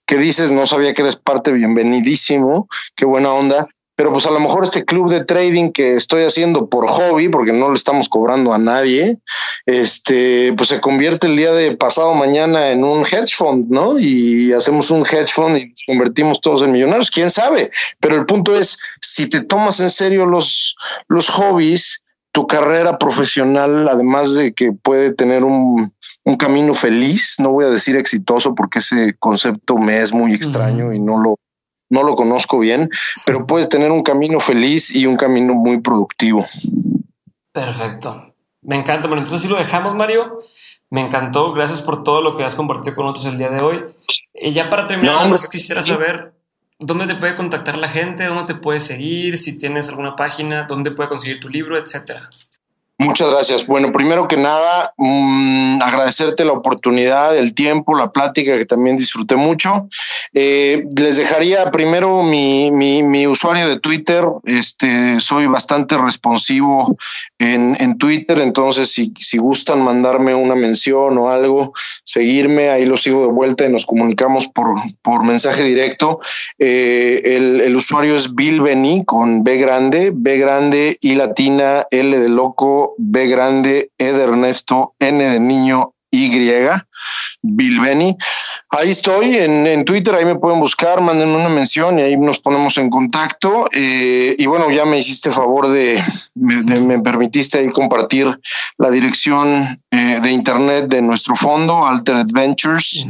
[0.05, 4.39] que, dices no sabía que eres parte, bienvenidísimo, qué buena onda, pero pues a lo
[4.39, 8.53] mejor este club de trading que estoy haciendo por hobby, porque no le estamos cobrando
[8.53, 9.17] a nadie,
[9.65, 13.97] este, pues se convierte el día de pasado mañana en un hedge fund, ¿no?
[13.97, 17.71] Y hacemos un hedge fund y nos convertimos todos en millonarios, quién sabe.
[17.99, 20.75] Pero el punto es, si te tomas en serio los,
[21.07, 25.93] los hobbies, tu carrera profesional, además de que puede tener un,
[26.37, 30.99] camino feliz, no voy a decir exitoso porque ese concepto me es muy extraño y
[30.99, 31.39] no lo,
[31.89, 32.89] no lo conozco bien,
[33.25, 36.45] pero puede tener un camino feliz y un camino muy productivo.
[37.53, 38.33] Perfecto.
[38.61, 39.07] Me encanta.
[39.07, 40.39] Bueno, entonces si lo dejamos, Mario.
[40.89, 41.53] Me encantó.
[41.53, 43.85] Gracias por todo lo que has compartido con nosotros el día de hoy.
[44.33, 46.33] Y ya para terminar, no, quisiera saber
[46.79, 50.91] dónde te puede contactar la gente, dónde te puede seguir, si tienes alguna página, dónde
[50.91, 52.29] puede conseguir tu libro, etcétera.
[52.99, 53.67] Muchas gracias.
[53.67, 59.35] Bueno, primero que nada, mm, agradecerte la oportunidad, el tiempo, la plática que también disfruté
[59.35, 59.87] mucho.
[60.33, 64.25] Eh, les dejaría primero mi, mi, usuario de Twitter.
[64.45, 66.97] Este, soy bastante responsivo
[67.37, 71.73] en, en Twitter, entonces si, si, gustan mandarme una mención o algo,
[72.03, 74.73] seguirme, ahí lo sigo de vuelta y nos comunicamos por,
[75.03, 76.19] por mensaje directo.
[76.57, 82.17] Eh, el, el usuario es Bill Beni con B grande, B grande y latina, L
[82.17, 86.29] de loco B grande, E de Ernesto, N de niño, Y,
[87.41, 88.17] Bilbeni.
[88.69, 92.77] Ahí estoy en, Twitter, ahí me pueden buscar, manden una mención y ahí nos ponemos
[92.77, 93.69] en contacto.
[93.71, 96.03] Eh, y bueno, ya me hiciste favor de,
[96.35, 98.39] me, permitiste ahí compartir
[98.77, 103.05] la dirección eh, de internet de nuestro fondo, Alternate Ventures,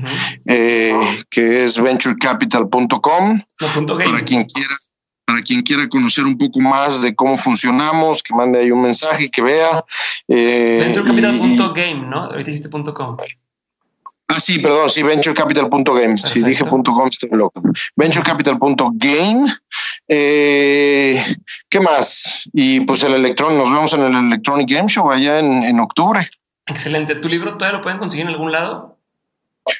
[0.45, 0.95] eh,
[1.29, 3.41] que es venturecapital.com.
[3.57, 4.75] Para quien quiera
[5.27, 9.29] para quien quiera conocer un poco más de cómo funcionamos, que mande ahí un mensaje,
[9.29, 9.83] que vea.
[10.25, 12.23] Eh, Venturecapital.game, ¿no?
[12.23, 13.17] Ahorita dijiste .com.
[14.29, 16.17] Ah, sí, perdón, sí, venturecapital.game.
[16.17, 17.61] Si dije .com, estoy loco.
[17.97, 19.45] Venturecapital.game.
[20.07, 21.21] Eh,
[21.67, 22.49] ¿Qué más?
[22.53, 26.29] Y pues el electrón, nos vemos en el Electronic Game Show allá en, en octubre.
[26.65, 27.15] Excelente.
[27.15, 28.96] ¿Tu libro todavía lo pueden conseguir en algún lado?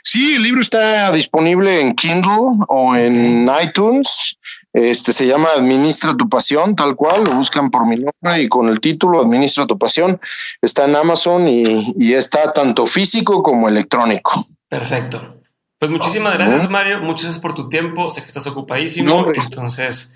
[0.04, 4.38] Sí, el libro está disponible en Kindle o en iTunes.
[4.74, 8.70] Este se llama Administra tu pasión, tal cual, lo buscan por mi nombre y con
[8.70, 10.20] el título Administra tu pasión.
[10.62, 14.48] Está en Amazon y, está tanto físico como electrónico.
[14.70, 15.42] Perfecto.
[15.80, 17.00] Pues muchísimas gracias, Mario.
[17.00, 18.12] Muchas gracias por tu tiempo.
[18.12, 19.32] Sé que estás ocupadísimo.
[19.34, 20.14] entonces,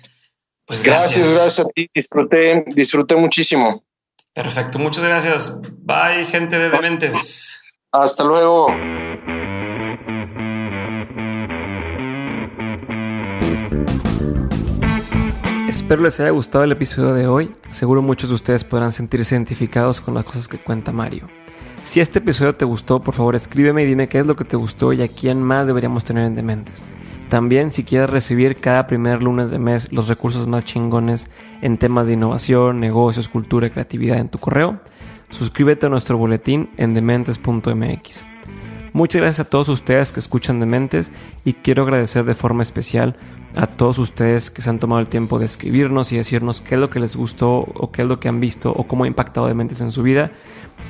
[0.66, 1.16] pues gracias.
[1.16, 1.90] Gracias, gracias a ti.
[1.94, 3.82] Disfruté, disfruté muchísimo.
[4.32, 4.78] Perfecto.
[4.78, 5.56] Muchas gracias.
[5.78, 7.61] Bye, gente de Dementes.
[7.94, 8.68] Hasta luego.
[15.68, 17.54] Espero les haya gustado el episodio de hoy.
[17.70, 21.28] Seguro muchos de ustedes podrán sentirse identificados con las cosas que cuenta Mario.
[21.82, 24.56] Si este episodio te gustó, por favor escríbeme y dime qué es lo que te
[24.56, 26.82] gustó y a quién más deberíamos tener en Dementes.
[27.28, 31.28] También si quieres recibir cada primer lunes de mes los recursos más chingones
[31.60, 34.80] en temas de innovación, negocios, cultura y creatividad en tu correo,
[35.32, 38.26] suscríbete a nuestro boletín en dementes.mx.
[38.92, 41.12] Muchas gracias a todos ustedes que escuchan Dementes
[41.46, 43.16] y quiero agradecer de forma especial
[43.56, 46.80] a todos ustedes que se han tomado el tiempo de escribirnos y decirnos qué es
[46.80, 49.46] lo que les gustó o qué es lo que han visto o cómo ha impactado
[49.46, 50.30] Dementes en su vida.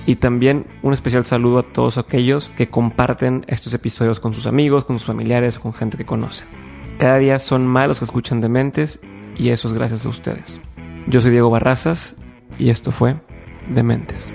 [0.05, 4.84] Y también un especial saludo a todos aquellos que comparten estos episodios con sus amigos,
[4.84, 6.49] con sus familiares o con gente que conocen.
[6.99, 8.99] Cada día son más los que escuchan Dementes
[9.36, 10.61] y eso es gracias a ustedes.
[11.07, 12.16] Yo soy Diego Barrazas
[12.59, 13.16] y esto fue
[13.69, 14.31] Dementes.